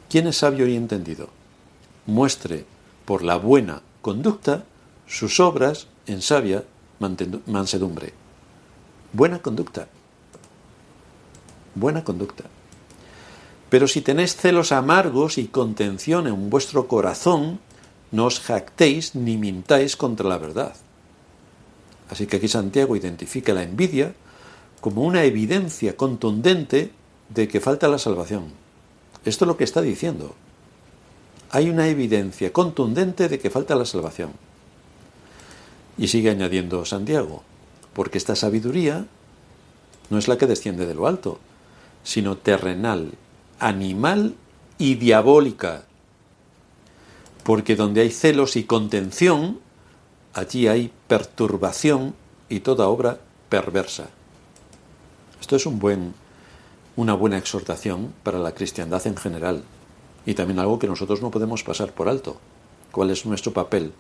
¿Quién 0.10 0.26
es 0.26 0.38
sabio 0.38 0.68
y 0.68 0.76
entendido? 0.76 1.30
Muestre 2.08 2.66
por 3.06 3.24
la 3.24 3.38
buena 3.38 3.84
conducta 4.02 4.64
sus 5.06 5.40
obras 5.40 5.88
en 6.08 6.24
sabia 6.24 6.64
mansedumbre. 7.46 8.14
Buena 9.12 9.40
conducta. 9.40 9.88
Buena 11.76 12.04
conducta. 12.04 12.46
Pero 13.70 13.88
si 13.88 14.02
tenéis 14.02 14.36
celos 14.36 14.72
amargos 14.72 15.38
y 15.38 15.48
contención 15.48 16.26
en 16.26 16.50
vuestro 16.50 16.88
corazón, 16.88 17.60
no 18.12 18.26
os 18.26 18.40
jactéis 18.40 19.14
ni 19.14 19.38
mintáis 19.38 19.96
contra 19.96 20.28
la 20.28 20.40
verdad. 20.40 20.76
Así 22.10 22.26
que 22.26 22.38
aquí 22.38 22.48
Santiago 22.48 22.96
identifica 22.96 23.54
la 23.54 23.64
envidia 23.64 24.14
como 24.82 25.04
una 25.04 25.24
evidencia 25.24 25.96
contundente 25.96 26.92
de 27.34 27.48
que 27.48 27.60
falta 27.60 27.88
la 27.88 27.98
salvación. 27.98 28.46
Esto 29.26 29.46
es 29.46 29.48
lo 29.48 29.58
que 29.58 29.64
está 29.64 29.82
diciendo. 29.82 30.36
Hay 31.50 31.70
una 31.70 31.88
evidencia 31.88 32.52
contundente 32.52 33.30
de 33.30 33.40
que 33.40 33.50
falta 33.50 33.76
la 33.76 33.86
salvación. 33.86 34.32
Y 35.98 36.08
sigue 36.08 36.32
añadiendo 36.32 36.84
Santiago, 36.86 37.44
porque 37.94 38.18
esta 38.18 38.36
sabiduría 38.36 39.06
no 40.10 40.18
es 40.18 40.28
la 40.28 40.38
que 40.38 40.48
desciende 40.48 40.86
de 40.86 40.96
lo 40.96 41.08
alto, 41.08 41.40
sino 42.04 42.38
terrenal, 42.38 43.14
animal 43.60 44.36
y 44.78 44.96
diabólica. 44.96 45.84
Porque 47.44 47.76
donde 47.76 48.02
hay 48.02 48.10
celos 48.10 48.56
y 48.56 48.64
contención, 48.64 49.60
allí 50.34 50.68
hay 50.68 50.92
perturbación 51.08 52.16
y 52.50 52.62
toda 52.62 52.88
obra 52.88 53.20
perversa. 53.50 54.10
Esto 55.40 55.56
es 55.56 55.66
un 55.66 55.80
buen, 55.80 56.14
una 56.96 57.14
buena 57.14 57.38
exhortación 57.38 58.14
para 58.24 58.40
la 58.40 58.54
cristiandad 58.54 59.06
en 59.08 59.18
general 59.18 59.64
y 60.26 60.36
también 60.36 60.60
algo 60.60 60.80
que 60.80 60.88
nosotros 60.88 61.22
no 61.22 61.32
podemos 61.32 61.64
pasar 61.64 61.92
por 61.94 62.08
alto. 62.08 62.38
¿Cuál 62.92 63.10
es 63.10 63.26
nuestro 63.26 63.54
papel? 63.54 63.92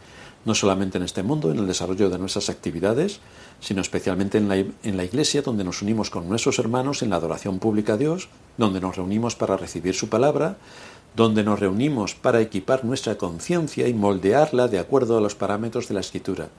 No 0.45 0.53
solamente 0.53 0.97
en 0.97 1.03
este 1.03 1.23
mundo, 1.23 1.51
en 1.51 1.57
el 1.57 1.67
desarrollo 1.67 2.09
de 2.09 2.19
nuestras 2.19 2.49
actividades, 2.49 3.19
sino 3.59 3.81
especialmente 3.81 4.37
en 4.37 4.49
la, 4.49 4.57
en 4.57 4.97
la 4.97 5.03
iglesia, 5.03 5.41
donde 5.41 5.63
nos 5.63 5.81
unimos 5.81 6.09
con 6.09 6.29
nuestros 6.29 6.59
hermanos 6.59 7.01
en 7.01 7.09
la 7.09 7.15
adoración 7.15 7.59
pública 7.59 7.93
a 7.93 7.97
Dios, 7.97 8.29
donde 8.57 8.79
nos 8.79 8.97
reunimos 8.97 9.35
para 9.35 9.57
recibir 9.57 9.95
su 9.95 10.09
palabra, 10.09 10.57
donde 11.15 11.43
nos 11.43 11.59
reunimos 11.59 12.13
para 12.13 12.41
equipar 12.41 12.85
nuestra 12.85 13.17
conciencia 13.17 13.87
y 13.87 13.93
moldearla 13.93 14.67
de 14.67 14.79
acuerdo 14.79 15.17
a 15.17 15.21
los 15.21 15.35
parámetros 15.35 15.87
de 15.87 15.93
la 15.95 16.01
escritura. 16.01 16.49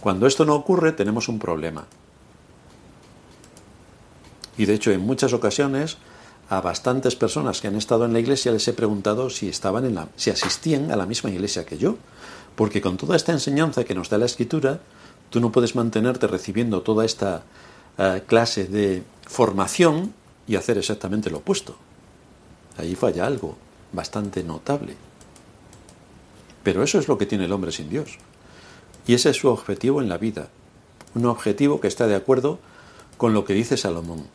Cuando 0.00 0.26
esto 0.26 0.44
no 0.44 0.54
ocurre, 0.54 0.92
tenemos 0.92 1.28
un 1.28 1.38
problema. 1.38 1.86
Y 4.56 4.66
de 4.66 4.74
hecho, 4.74 4.90
en 4.92 5.00
muchas 5.00 5.32
ocasiones, 5.32 5.98
a 6.48 6.60
bastantes 6.60 7.16
personas 7.16 7.60
que 7.60 7.68
han 7.68 7.76
estado 7.76 8.04
en 8.04 8.12
la 8.12 8.20
iglesia 8.20 8.52
les 8.52 8.68
he 8.68 8.72
preguntado 8.72 9.30
si 9.30 9.48
estaban 9.48 9.84
en 9.84 9.94
la, 9.94 10.08
si 10.16 10.30
asistían 10.30 10.90
a 10.90 10.96
la 10.96 11.06
misma 11.06 11.30
iglesia 11.30 11.64
que 11.64 11.78
yo, 11.78 11.96
porque 12.54 12.80
con 12.80 12.96
toda 12.96 13.16
esta 13.16 13.32
enseñanza 13.32 13.84
que 13.84 13.94
nos 13.94 14.10
da 14.10 14.18
la 14.18 14.26
escritura, 14.26 14.80
Tú 15.34 15.40
no 15.40 15.50
puedes 15.50 15.74
mantenerte 15.74 16.28
recibiendo 16.28 16.82
toda 16.82 17.04
esta 17.04 17.42
eh, 17.98 18.22
clase 18.24 18.66
de 18.66 19.02
formación 19.26 20.14
y 20.46 20.54
hacer 20.54 20.78
exactamente 20.78 21.28
lo 21.28 21.38
opuesto. 21.38 21.74
Ahí 22.76 22.94
falla 22.94 23.26
algo 23.26 23.56
bastante 23.92 24.44
notable. 24.44 24.94
Pero 26.62 26.84
eso 26.84 27.00
es 27.00 27.08
lo 27.08 27.18
que 27.18 27.26
tiene 27.26 27.46
el 27.46 27.52
hombre 27.52 27.72
sin 27.72 27.88
Dios. 27.90 28.18
Y 29.08 29.14
ese 29.14 29.30
es 29.30 29.36
su 29.38 29.48
objetivo 29.48 30.00
en 30.00 30.08
la 30.08 30.18
vida. 30.18 30.50
Un 31.16 31.26
objetivo 31.26 31.80
que 31.80 31.88
está 31.88 32.06
de 32.06 32.14
acuerdo 32.14 32.60
con 33.16 33.34
lo 33.34 33.44
que 33.44 33.54
dice 33.54 33.76
Salomón. 33.76 34.28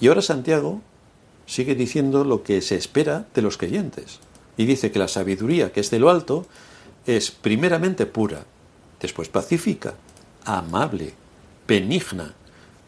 Y 0.00 0.08
ahora 0.08 0.22
Santiago 0.22 0.80
sigue 1.46 1.74
diciendo 1.74 2.24
lo 2.24 2.42
que 2.42 2.60
se 2.60 2.76
espera 2.76 3.26
de 3.34 3.42
los 3.42 3.56
creyentes. 3.56 4.20
Y 4.56 4.66
dice 4.66 4.90
que 4.90 4.98
la 4.98 5.08
sabiduría 5.08 5.72
que 5.72 5.80
es 5.80 5.90
de 5.90 5.98
lo 5.98 6.10
alto 6.10 6.46
es 7.06 7.30
primeramente 7.30 8.06
pura, 8.06 8.44
después 9.00 9.28
pacífica, 9.28 9.94
amable, 10.44 11.14
benigna, 11.66 12.34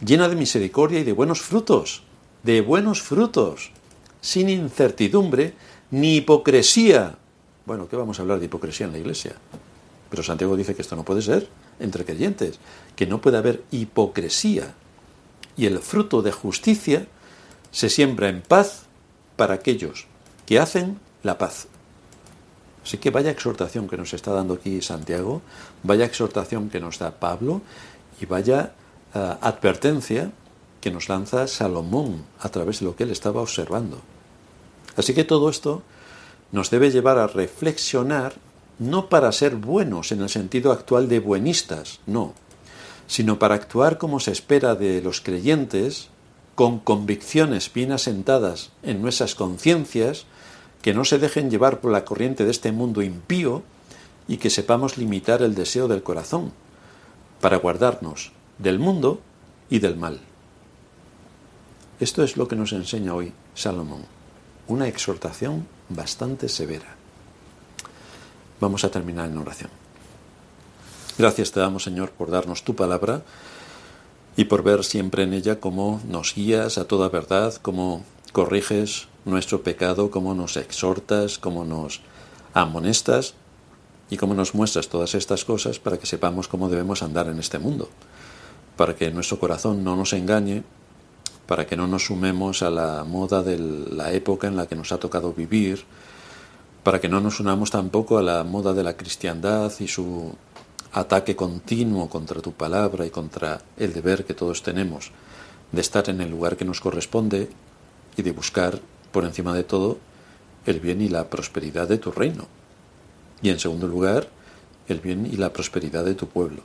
llena 0.04 0.28
de 0.28 0.36
misericordia 0.36 1.00
y 1.00 1.04
de 1.04 1.12
buenos 1.12 1.40
frutos, 1.40 2.02
de 2.42 2.60
buenos 2.60 3.02
frutos, 3.02 3.70
sin 4.20 4.48
incertidumbre 4.48 5.54
ni 5.90 6.16
hipocresía. 6.16 7.16
Bueno, 7.66 7.88
¿qué 7.88 7.96
vamos 7.96 8.18
a 8.18 8.22
hablar 8.22 8.38
de 8.38 8.46
hipocresía 8.46 8.86
en 8.86 8.92
la 8.92 8.98
iglesia? 8.98 9.32
Pero 10.10 10.22
Santiago 10.22 10.56
dice 10.56 10.74
que 10.74 10.82
esto 10.82 10.96
no 10.96 11.04
puede 11.04 11.22
ser 11.22 11.48
entre 11.80 12.04
creyentes, 12.04 12.58
que 12.96 13.06
no 13.06 13.20
puede 13.20 13.38
haber 13.38 13.62
hipocresía. 13.70 14.74
Y 15.58 15.66
el 15.66 15.80
fruto 15.80 16.22
de 16.22 16.32
justicia 16.32 17.06
se 17.70 17.90
siembra 17.90 18.30
en 18.30 18.40
paz 18.40 18.84
para 19.36 19.54
aquellos 19.54 20.06
que 20.46 20.58
hacen 20.58 20.98
la 21.22 21.36
paz. 21.36 21.66
Así 22.82 22.96
que 22.96 23.10
vaya 23.10 23.30
exhortación 23.30 23.88
que 23.88 23.98
nos 23.98 24.14
está 24.14 24.32
dando 24.32 24.54
aquí 24.54 24.80
Santiago, 24.80 25.42
vaya 25.82 26.06
exhortación 26.06 26.70
que 26.70 26.80
nos 26.80 26.98
da 26.98 27.10
Pablo 27.10 27.60
y 28.18 28.24
vaya 28.24 28.72
eh, 29.14 29.34
advertencia 29.42 30.32
que 30.80 30.90
nos 30.90 31.10
lanza 31.10 31.46
Salomón 31.46 32.24
a 32.40 32.48
través 32.48 32.80
de 32.80 32.86
lo 32.86 32.96
que 32.96 33.04
él 33.04 33.10
estaba 33.10 33.42
observando. 33.42 34.00
Así 34.96 35.12
que 35.12 35.24
todo 35.24 35.50
esto 35.50 35.82
nos 36.50 36.70
debe 36.70 36.90
llevar 36.90 37.18
a 37.18 37.26
reflexionar 37.26 38.34
no 38.78 39.08
para 39.08 39.32
ser 39.32 39.56
buenos 39.56 40.12
en 40.12 40.22
el 40.22 40.28
sentido 40.28 40.72
actual 40.72 41.08
de 41.08 41.18
buenistas, 41.18 42.00
no, 42.06 42.32
sino 43.08 43.38
para 43.40 43.56
actuar 43.56 43.98
como 43.98 44.20
se 44.20 44.30
espera 44.30 44.76
de 44.76 45.02
los 45.02 45.20
creyentes, 45.20 46.10
con 46.54 46.78
convicciones 46.78 47.72
bien 47.72 47.90
asentadas 47.90 48.70
en 48.82 49.02
nuestras 49.02 49.34
conciencias, 49.34 50.26
que 50.82 50.94
no 50.94 51.04
se 51.04 51.18
dejen 51.18 51.50
llevar 51.50 51.80
por 51.80 51.90
la 51.90 52.04
corriente 52.04 52.44
de 52.44 52.50
este 52.52 52.70
mundo 52.70 53.02
impío 53.02 53.64
y 54.28 54.36
que 54.36 54.50
sepamos 54.50 54.98
limitar 54.98 55.42
el 55.42 55.54
deseo 55.54 55.88
del 55.88 56.02
corazón, 56.02 56.52
para 57.40 57.56
guardarnos 57.56 58.32
del 58.58 58.78
mundo 58.78 59.20
y 59.70 59.78
del 59.78 59.96
mal. 59.96 60.20
Esto 61.98 62.22
es 62.22 62.36
lo 62.36 62.46
que 62.46 62.56
nos 62.56 62.72
enseña 62.72 63.14
hoy 63.14 63.32
Salomón, 63.54 64.04
una 64.68 64.86
exhortación 64.86 65.66
bastante 65.88 66.48
severa. 66.48 66.94
Vamos 68.60 68.84
a 68.84 68.90
terminar 68.90 69.30
en 69.30 69.38
oración. 69.38 69.87
Gracias 71.18 71.50
te 71.50 71.58
damos, 71.58 71.82
Señor, 71.82 72.12
por 72.12 72.30
darnos 72.30 72.62
tu 72.62 72.76
palabra 72.76 73.22
y 74.36 74.44
por 74.44 74.62
ver 74.62 74.84
siempre 74.84 75.24
en 75.24 75.34
ella 75.34 75.58
cómo 75.58 76.00
nos 76.06 76.32
guías 76.32 76.78
a 76.78 76.84
toda 76.84 77.08
verdad, 77.08 77.54
cómo 77.60 78.04
corriges 78.32 79.08
nuestro 79.24 79.62
pecado, 79.64 80.12
cómo 80.12 80.36
nos 80.36 80.56
exhortas, 80.56 81.38
cómo 81.38 81.64
nos 81.64 82.02
amonestas 82.54 83.34
y 84.10 84.16
cómo 84.16 84.34
nos 84.34 84.54
muestras 84.54 84.86
todas 84.86 85.16
estas 85.16 85.44
cosas 85.44 85.80
para 85.80 85.98
que 85.98 86.06
sepamos 86.06 86.46
cómo 86.46 86.68
debemos 86.68 87.02
andar 87.02 87.26
en 87.26 87.40
este 87.40 87.58
mundo, 87.58 87.88
para 88.76 88.94
que 88.94 89.10
nuestro 89.10 89.40
corazón 89.40 89.82
no 89.82 89.96
nos 89.96 90.12
engañe, 90.12 90.62
para 91.48 91.66
que 91.66 91.76
no 91.76 91.88
nos 91.88 92.04
sumemos 92.04 92.62
a 92.62 92.70
la 92.70 93.02
moda 93.02 93.42
de 93.42 93.58
la 93.58 94.12
época 94.12 94.46
en 94.46 94.54
la 94.54 94.68
que 94.68 94.76
nos 94.76 94.92
ha 94.92 94.98
tocado 94.98 95.32
vivir, 95.32 95.84
para 96.84 97.00
que 97.00 97.08
no 97.08 97.20
nos 97.20 97.40
unamos 97.40 97.72
tampoco 97.72 98.18
a 98.18 98.22
la 98.22 98.44
moda 98.44 98.72
de 98.72 98.84
la 98.84 98.96
cristiandad 98.96 99.72
y 99.80 99.88
su 99.88 100.36
ataque 100.92 101.36
continuo 101.36 102.08
contra 102.08 102.40
tu 102.40 102.52
palabra 102.52 103.06
y 103.06 103.10
contra 103.10 103.60
el 103.76 103.92
deber 103.92 104.24
que 104.24 104.34
todos 104.34 104.62
tenemos 104.62 105.12
de 105.72 105.80
estar 105.80 106.08
en 106.08 106.20
el 106.20 106.30
lugar 106.30 106.56
que 106.56 106.64
nos 106.64 106.80
corresponde 106.80 107.50
y 108.16 108.22
de 108.22 108.32
buscar, 108.32 108.80
por 109.12 109.24
encima 109.24 109.54
de 109.54 109.64
todo, 109.64 109.98
el 110.66 110.80
bien 110.80 111.00
y 111.00 111.08
la 111.08 111.28
prosperidad 111.28 111.88
de 111.88 111.98
tu 111.98 112.10
reino. 112.10 112.46
Y 113.42 113.50
en 113.50 113.58
segundo 113.58 113.86
lugar, 113.86 114.28
el 114.88 115.00
bien 115.00 115.26
y 115.26 115.36
la 115.36 115.52
prosperidad 115.52 116.04
de 116.04 116.14
tu 116.14 116.28
pueblo. 116.28 116.62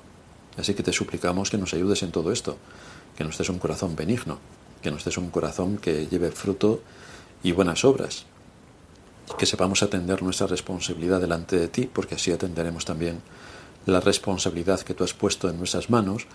Así 0.58 0.74
que 0.74 0.84
te 0.84 0.94
suplicamos 0.94 1.50
que 1.50 1.58
nos 1.58 1.74
ayudes 1.74 2.04
en 2.04 2.12
todo 2.12 2.32
esto, 2.32 2.58
que 3.18 3.24
nos 3.24 3.38
des 3.38 3.50
un 3.50 3.60
corazón 3.60 3.96
benigno, 3.96 4.40
que 4.82 4.92
nos 4.92 5.04
des 5.04 5.18
un 5.18 5.30
corazón 5.30 5.78
que 5.78 6.08
lleve 6.08 6.32
fruto 6.32 6.82
y 7.44 7.52
buenas 7.52 7.84
obras, 7.86 8.26
que 9.38 9.46
sepamos 9.46 9.84
atender 9.84 10.22
nuestra 10.22 10.48
responsabilidad 10.48 11.22
delante 11.22 11.58
de 11.58 11.68
ti, 11.68 11.90
porque 11.92 12.16
así 12.16 12.32
atenderemos 12.32 12.86
también 12.86 13.22
la 13.86 14.00
responsabilidad 14.00 14.82
que 14.82 14.94
tú 14.94 15.04
has 15.04 15.14
puesto 15.14 15.50
en 15.50 15.58
nuestras 15.58 15.90
manos 15.90 16.28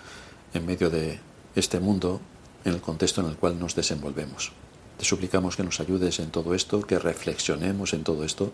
en 0.54 0.66
medio 0.66 0.90
de 0.90 1.18
este 1.54 1.80
mundo, 1.80 2.20
en 2.64 2.74
el 2.74 2.80
contexto 2.80 3.20
en 3.20 3.28
el 3.28 3.36
cual 3.36 3.58
nos 3.58 3.74
desenvolvemos. 3.74 4.52
Te 4.98 5.04
suplicamos 5.04 5.56
que 5.56 5.62
nos 5.62 5.80
ayudes 5.80 6.18
en 6.18 6.30
todo 6.30 6.54
esto, 6.54 6.80
que 6.80 6.98
reflexionemos 6.98 7.94
en 7.94 8.04
todo 8.04 8.24
esto 8.24 8.52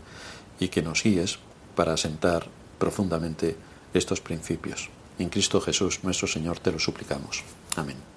y 0.61 0.69
que 0.69 0.83
nos 0.83 1.03
guíes 1.03 1.39
para 1.75 1.95
asentar 1.95 2.47
profundamente 2.79 3.57
estos 3.95 4.21
principios. 4.21 4.91
En 5.19 5.29
Cristo 5.29 5.61
Jesús, 5.61 6.01
nuestro 6.03 6.27
Señor, 6.27 6.59
te 6.59 6.73
lo 6.73 6.79
suplicamos. 6.79 7.43
Amén. 7.77 8.14